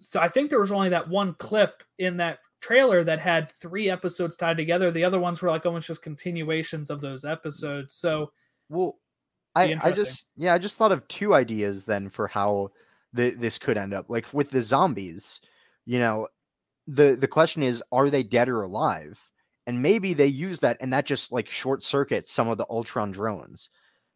[0.00, 3.88] so i think there was only that one clip in that trailer that had three
[3.88, 8.30] episodes tied together the other ones were like almost just continuations of those episodes so
[8.70, 8.98] Well,
[9.56, 12.70] I, I just yeah, I just thought of two ideas then for how
[13.12, 14.06] the, this could end up.
[14.08, 15.40] Like with the zombies,
[15.86, 16.28] you know,
[16.90, 19.30] the the question is, are they dead or alive?
[19.66, 23.12] And maybe they use that, and that just like short circuits some of the Ultron
[23.12, 23.70] drones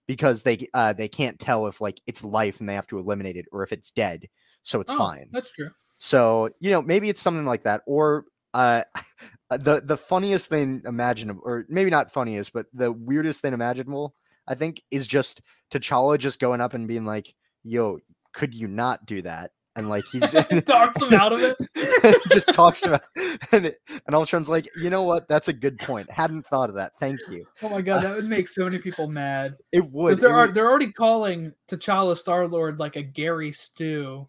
[0.06, 3.36] because they uh they can't tell if like it's life and they have to eliminate
[3.36, 4.26] it, or if it's dead,
[4.62, 5.28] so it's oh, fine.
[5.32, 8.82] that's true So you know, maybe it's something like that, or uh,
[9.50, 14.14] the the funniest thing imaginable, or maybe not funniest, but the weirdest thing imaginable,
[14.48, 17.98] I think, is just T'Challa just going up and being like, "Yo,
[18.32, 20.30] could you not do that?" And like he's
[20.66, 23.02] talks him out of it just talks about,
[23.50, 25.26] and it, and Ultron's like, "You know what?
[25.28, 26.08] That's a good point.
[26.12, 26.92] Hadn't thought of that.
[27.00, 30.20] Thank you." oh my god that would make so many people mad It because would.
[30.20, 34.28] they're, would- they're already calling T'Challa Star Lord like a Gary Stu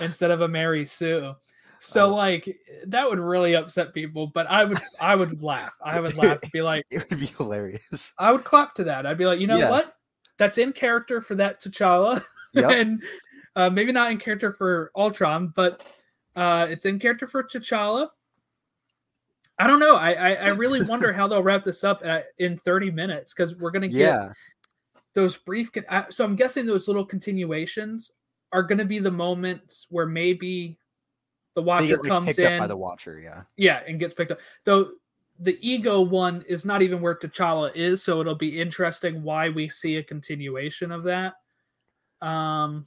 [0.00, 1.34] instead of a Mary Sue.
[1.80, 2.14] So Oh.
[2.14, 5.74] like that would really upset people, but I would I would laugh.
[5.84, 8.14] I would laugh and be like, it would be hilarious.
[8.18, 9.04] I would clap to that.
[9.04, 9.70] I'd be like, you know Yeah.
[9.70, 9.94] what?
[10.38, 12.24] That's in character for that T'Challa,
[12.54, 12.70] Yep.
[12.70, 13.02] and
[13.56, 15.86] uh, maybe not in character for Ultron, but
[16.36, 18.08] uh, it's in character for T'Challa.
[19.58, 19.96] I don't know.
[19.96, 23.54] I I, I really wonder how they'll wrap this up at, in thirty minutes because
[23.56, 24.32] we're gonna get Yeah.
[25.14, 25.72] those brief.
[25.72, 28.10] Con- uh, so I'm guessing those little continuations
[28.52, 30.78] are gonna be the moments where maybe
[31.54, 33.20] the Watcher get like, comes picked in, up by the Watcher.
[33.20, 33.42] Yeah.
[33.56, 34.40] yeah, and gets picked up.
[34.64, 34.90] Though
[35.38, 39.68] the ego one is not even where T'Challa is, so it'll be interesting why we
[39.68, 41.34] see a continuation of that.
[42.20, 42.86] Um,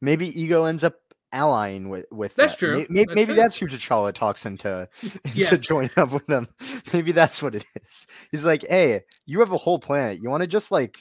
[0.00, 0.94] maybe ego ends up
[1.32, 2.58] allying with with That's that.
[2.58, 2.76] true.
[2.78, 3.34] May- may- That's Maybe true.
[3.34, 4.88] that's who T'Challa talks into
[5.34, 5.58] Yes.
[5.60, 6.48] joining up with them.
[6.92, 8.06] Maybe that's what it is.
[8.30, 10.20] He's like, "Hey, you have a whole planet.
[10.22, 10.98] You want to just like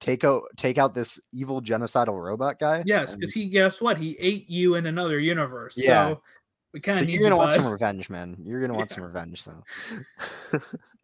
[0.00, 3.96] take out take out this evil genocidal robot guy?" yes, And because he guess what?
[3.96, 5.74] He ate you in another universe.
[5.78, 6.08] Yeah.
[6.08, 6.22] So
[6.74, 8.36] we kind so of need you're gonna want some revenge, man.
[8.44, 8.94] You're gonna want Yeah.
[8.96, 9.62] some revenge, so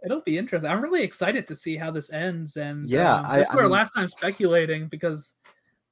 [0.04, 0.70] It'll be interesting.
[0.70, 2.56] I'm really excited to see how this ends.
[2.56, 5.34] And Yeah, um, I- I mean- last time speculating because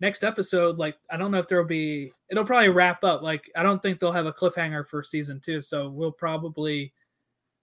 [0.01, 2.13] next episode, like, I don't know if there'll be.
[2.31, 3.23] It'll probably wrap up.
[3.23, 6.93] Like, I don't think they'll have a cliffhanger for season two, so we'll probably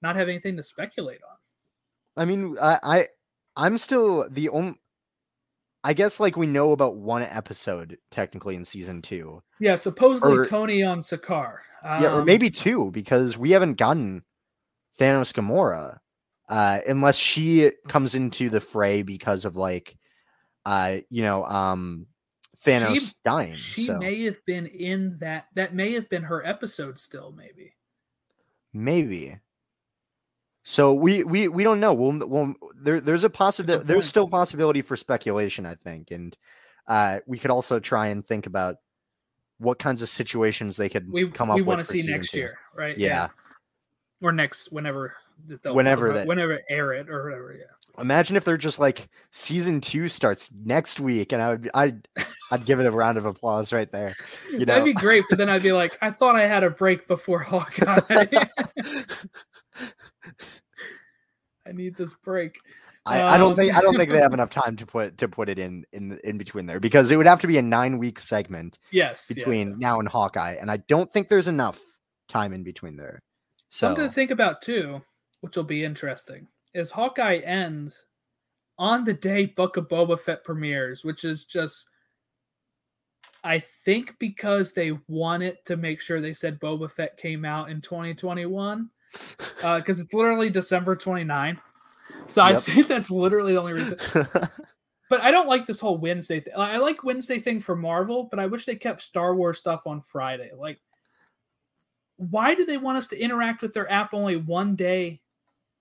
[0.02, 1.38] not have anything to speculate on.
[2.16, 3.08] I mean, I, I
[3.56, 4.76] I'm still the only.
[5.86, 9.44] I guess like we know about one episode technically in season two.
[9.60, 11.58] Yeah, supposedly Or- Tony on Sakaar.
[11.84, 14.24] yeah, or Um, maybe two because we haven't gotten
[14.98, 15.98] Thanos Gamora,
[16.48, 19.98] uh, unless she comes into the fray because of like,
[20.66, 22.08] uh, you know, um,
[22.66, 23.56] Thanos dying.
[23.56, 25.48] she so may have been in that.
[25.56, 27.00] That may have been her episode.
[27.00, 27.74] Still, maybe.
[28.74, 29.40] maybe.
[30.64, 31.94] So we we we don't know.
[31.94, 33.86] We'll, we'll there there's a possibility.
[33.86, 36.38] There's still possibility for speculation, I think, and
[36.88, 38.78] uh, we could also try and think about
[39.58, 42.10] what kinds of situations they could We come up we with want to for see
[42.10, 42.40] next two.
[42.40, 42.98] year, right?
[42.98, 43.30] Yeah.
[44.22, 45.16] Or next, whenever.
[45.64, 47.54] Whenever that- whenever air it or whatever.
[47.58, 47.66] Yeah.
[48.02, 52.08] Imagine if they're just like season two starts next week, and I would I'd
[52.52, 54.14] I'd give it a round of applause right there.
[54.52, 56.70] You know, That'd be great, but then I'd be like, I thought I had a
[56.70, 58.00] break before Hawkeye.
[61.68, 62.60] I need this break.
[63.06, 65.28] I, I don't Um, think I don't think they have enough time to put to
[65.28, 67.98] put it in in in between there because it would have to be a nine
[67.98, 69.28] week segment Yes.
[69.28, 69.76] between yeah.
[69.80, 71.80] now and Hawkeye, and I don't think there's enough
[72.30, 73.22] time in between there.
[73.70, 75.02] So Something to think about too,
[75.44, 78.06] which will be interesting, is Hawkeye ends
[78.80, 81.86] on the day Book of Boba Fett premieres, which is just
[83.44, 87.82] I think because they wanted to make sure they said Boba Fett came out in
[87.82, 88.90] 2021.
[89.12, 91.60] because uh, it's literally December 29.
[92.28, 93.98] So I think that's literally the only reason.
[95.10, 96.54] But I don't like this whole Wednesday thing.
[96.58, 100.02] I like Wednesday thing for Marvel, but I wish they kept Star Wars stuff on
[100.02, 100.50] Friday.
[100.58, 100.80] Like,
[102.16, 105.22] why do they want us to interact with their app only one day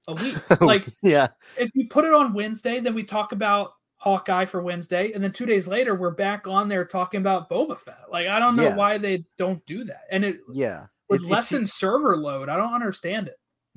[0.08, 0.36] a week.
[0.60, 1.28] Like yeah,
[1.58, 5.32] if you put it on Wednesday, then we talk about Hawkeye for Wednesday, and then
[5.32, 8.10] two days later we're back on there talking about Boba Fett.
[8.10, 8.76] Like I don't know Yeah.
[8.76, 10.86] why they don't do that, and it yeah.
[11.08, 12.48] would It- lessen server load.
[12.48, 13.36] I don't understand it.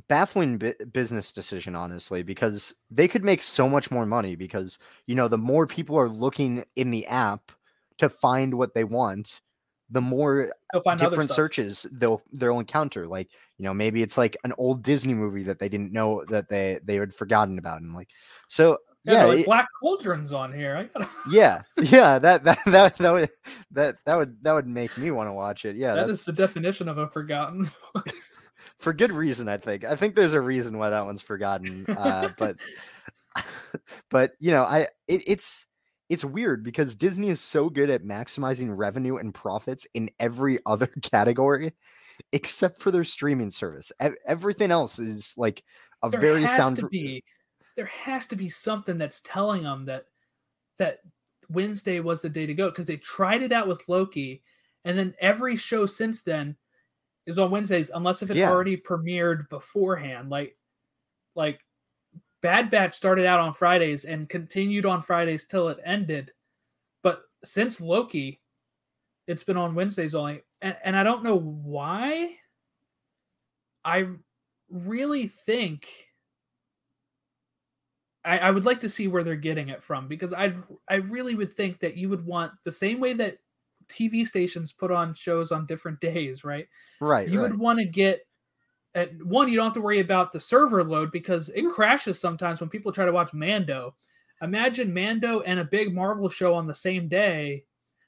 [0.10, 4.36] baffling bu- business decision, honestly, because they could make so much more money.
[4.36, 7.52] Because you know, the more people are looking in the app
[8.00, 9.42] to find what they want,
[9.90, 13.06] the more They'll find other different searches they'll they'll encounter.
[13.08, 16.50] Like you know, maybe it's like an old Disney movie that they didn't know that
[16.50, 18.10] they they had forgotten about, and like
[18.48, 18.78] so.
[19.08, 20.76] Yeah, Yeah, like it- Black Cauldron's on here.
[20.76, 22.18] I gotta, yeah, yeah.
[22.18, 23.30] That that that that would
[23.70, 25.76] that that would that would make me want to watch it.
[25.76, 27.70] Yeah, that that's is the definition of a forgotten.
[28.80, 29.48] for good reason.
[29.48, 29.84] I think.
[29.86, 31.86] I think there's a reason why that one's forgotten.
[31.88, 32.58] Uh, but
[34.10, 35.68] but you know, I it, it's
[36.10, 40.88] it's weird because Disney is so good at maximizing revenue and profits in every other
[41.02, 41.74] category,
[42.32, 43.92] except for their streaming service.
[44.00, 45.64] Ev- everything else is like
[46.04, 46.76] a there very has sound.
[46.78, 47.24] to be
[47.76, 50.06] there has to be something that's telling them that
[50.78, 51.00] that
[51.50, 54.42] Wednesday was the day to go because they tried it out with Loki,
[54.86, 56.56] and then every show since then
[57.26, 58.52] is on Wednesdays unless if it Yeah.
[58.52, 60.30] already premiered beforehand.
[60.30, 60.58] Like
[61.36, 61.60] like
[62.42, 66.32] Bad Batch started out on Fridays and continued on Fridays till it ended,
[67.04, 68.40] but since Loki,
[69.28, 72.38] it's been on Wednesdays only, and, and I don't know why.
[73.86, 74.08] I
[74.68, 75.88] really think
[78.26, 80.56] I, I would like to see where they're getting it from because I
[80.90, 83.38] I really would think that you would want the same way that
[83.88, 86.68] TV stations put on shows on different days, right?
[87.00, 87.52] right, You right.
[87.52, 88.22] would want to get
[88.96, 91.70] at one, you don't have to worry about the server load because it hmm.
[91.70, 93.94] crashes sometimes when people try to watch Mando.
[94.42, 97.66] Imagine Mando and a big Marvel show on the same day,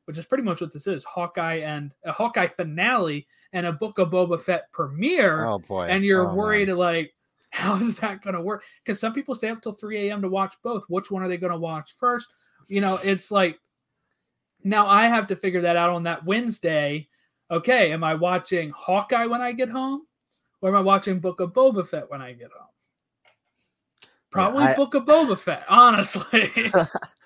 [0.08, 4.00] which is pretty much what this is Hawkeye and a Hawkeye finale and a Book
[4.00, 5.46] of Boba Fett premiere.
[5.46, 5.84] Oh boy.
[5.88, 6.36] and you're Oh, man.
[6.38, 7.14] worried like
[7.52, 8.64] how is that going to work?
[8.84, 10.84] Because some people stay up till 3 a.m to watch both.
[10.88, 12.30] Which one are they going to watch first?
[12.68, 13.60] You know it's like
[14.64, 17.08] now i have to figure that out on that wednesday.
[17.52, 20.02] Okay am i watching hawkeye when i get home
[20.62, 22.68] or am i watching book of boba fett when i get home?
[24.32, 26.52] Probably I- book of boba fett honestly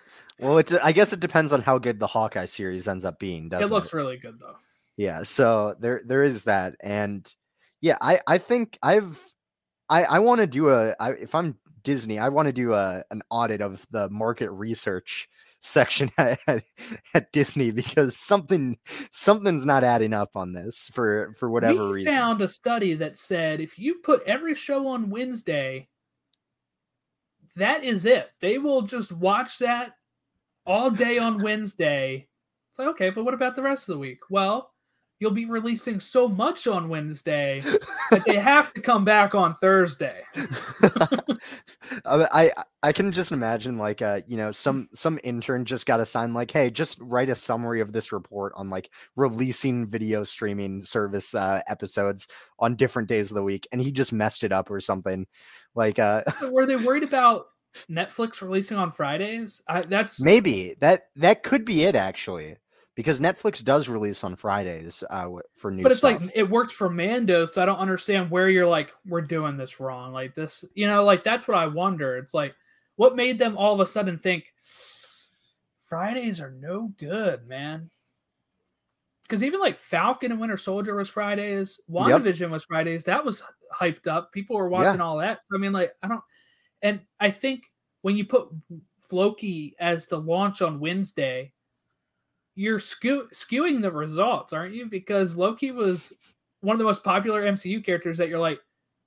[0.41, 3.49] Well, it, I guess it depends on how good the Hawkeye series ends up being.
[3.49, 4.55] Doesn't it looks really good though
[4.97, 7.33] yeah so there there is that and
[7.81, 9.19] yeah i i think i've
[9.89, 13.03] i i want to do a I, if i'm disney i want to do a
[13.09, 15.27] an audit of the market research
[15.63, 16.63] section at, at,
[17.13, 18.77] at disney because something
[19.11, 23.17] something's not adding up on this for for whatever we reason found a study that
[23.17, 25.87] said if you put every show on Wednesday,
[27.55, 28.29] that is it.
[28.39, 29.93] They will just watch that
[30.65, 32.27] all day on Wednesday.
[32.71, 34.19] It's like, okay, but what about the rest of the week?
[34.29, 34.71] Well,
[35.21, 37.61] you'll be releasing so much on Wednesday
[38.09, 40.23] that they have to come back on Thursday.
[42.05, 42.51] I,
[42.81, 46.49] I can just imagine like uh you know some some intern just got assigned like
[46.49, 51.61] hey just write a summary of this report on like releasing video streaming service uh
[51.67, 55.27] episodes on different days of the week and he just messed it up or something
[55.75, 57.45] like uh Were they worried about
[57.89, 59.61] Netflix releasing on Fridays?
[59.67, 62.57] I, that's maybe that that could be it actually
[62.95, 66.21] because Netflix does release on Fridays uh for new but it's stuff.
[66.21, 69.79] like it worked for Mando, so I don't understand where you're like, we're doing this
[69.79, 70.13] wrong.
[70.13, 72.17] Like this, you know, like that's what I wonder.
[72.17, 72.55] It's like,
[72.95, 74.53] what made them all of a sudden think
[75.87, 77.89] Fridays are no good, man?
[79.23, 83.05] Because even like Falcon and Winter Soldier was Fridays, WandaVision was Fridays.
[83.05, 83.41] That was
[83.73, 84.33] hyped up.
[84.33, 85.39] People were watching all that.
[85.53, 86.21] I mean, like, I don't,
[86.81, 87.71] and I think
[88.01, 88.49] when you put
[89.11, 91.51] Loki as the launch on Wednesday,
[92.55, 94.87] you're skew- skewing the results, aren't you?
[94.87, 96.13] Because Loki was
[96.61, 98.59] one of the most popular MCU characters that you're like,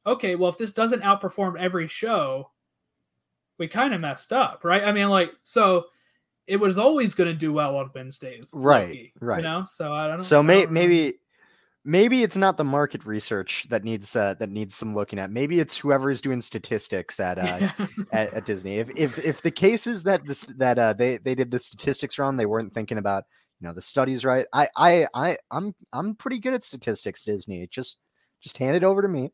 [0.06, 2.50] okay, well, if this doesn't outperform every show,
[3.58, 4.84] we kind of messed up, right?
[4.84, 5.86] I mean, like, so
[6.46, 9.36] it was always going to do well on Wednesdays, Right, Loki, right.
[9.38, 10.18] You know, so I don't.
[10.18, 11.14] so may, maybe
[11.84, 15.30] maybe it's not the market research that needs uh, that needs some looking at.
[15.30, 17.70] Maybe it's whoever is doing statistics at uh
[18.12, 18.78] at, at disney.
[18.78, 22.36] If, if if the cases that this that uh they they did the statistics wrong
[22.36, 23.24] they weren't thinking about
[23.60, 24.46] you know the studies right.
[24.52, 27.66] I i i i'm i'm pretty good at statistics disney.
[27.70, 27.98] Just
[28.40, 29.32] just hand it over to me.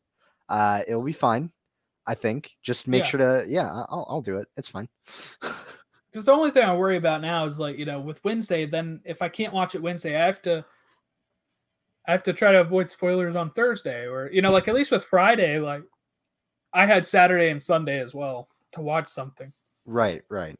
[0.49, 1.51] Uh it'll be fine
[2.07, 2.51] i think.
[2.63, 3.09] Just make Yeah.
[3.09, 4.47] sure to yeah i'll, I'll do it.
[4.57, 4.87] It's fine.
[6.11, 8.99] Because the only thing I worry about now is like you know with Wednesday, then
[9.05, 10.65] if I can't watch it Wednesday, I have to.
[12.07, 14.91] I have to try to avoid spoilers on Thursday, or you know, like at least
[14.91, 15.83] with Friday, like
[16.73, 19.51] I had Saturday and Sunday as well to watch something.
[19.85, 20.55] right right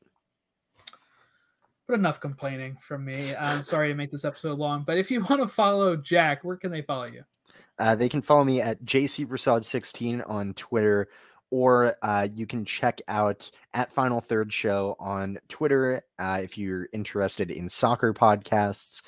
[1.88, 3.36] But enough complaining from me.
[3.36, 6.58] I'm sorry to make this episode long, but if you want to follow Jack, where
[6.58, 7.24] can they follow you?
[7.80, 11.08] Uh, they can follow me at jcprasad16 on Twitter
[11.52, 16.88] or uh, you can check out at Final Third Show on Twitter uh, if you're
[16.94, 19.02] interested in soccer podcasts.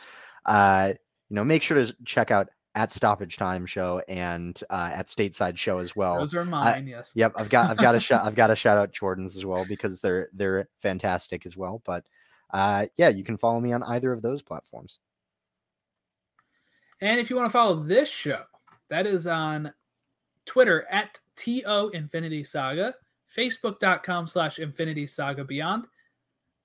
[1.33, 5.57] You know, make sure to check out at Stoppage Time Show and uh, at Stateside
[5.57, 6.19] Show as well.
[6.19, 6.85] Those are mine.
[6.85, 7.11] yes.
[7.15, 9.65] Yep, I've got I've got a shout I've got to shout out Jordan's as well
[9.67, 11.81] because they're they're fantastic as well.
[11.85, 12.05] But
[12.53, 14.99] uh, yeah, you can follow me on either of those platforms.
[17.01, 18.43] And if you want to follow this show,
[18.91, 19.73] that is on
[20.45, 22.93] Twitter at TO Infinity Saga,
[23.35, 25.85] Facebook.com slash Infinity Saga Beyond,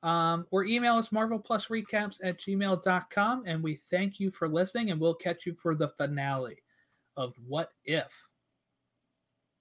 [0.02, 3.42] um, or email us Marvel Plus Recaps at gmail.com.
[3.46, 6.58] And we thank you for listening, and we'll catch you for the finale
[7.16, 8.27] of What If.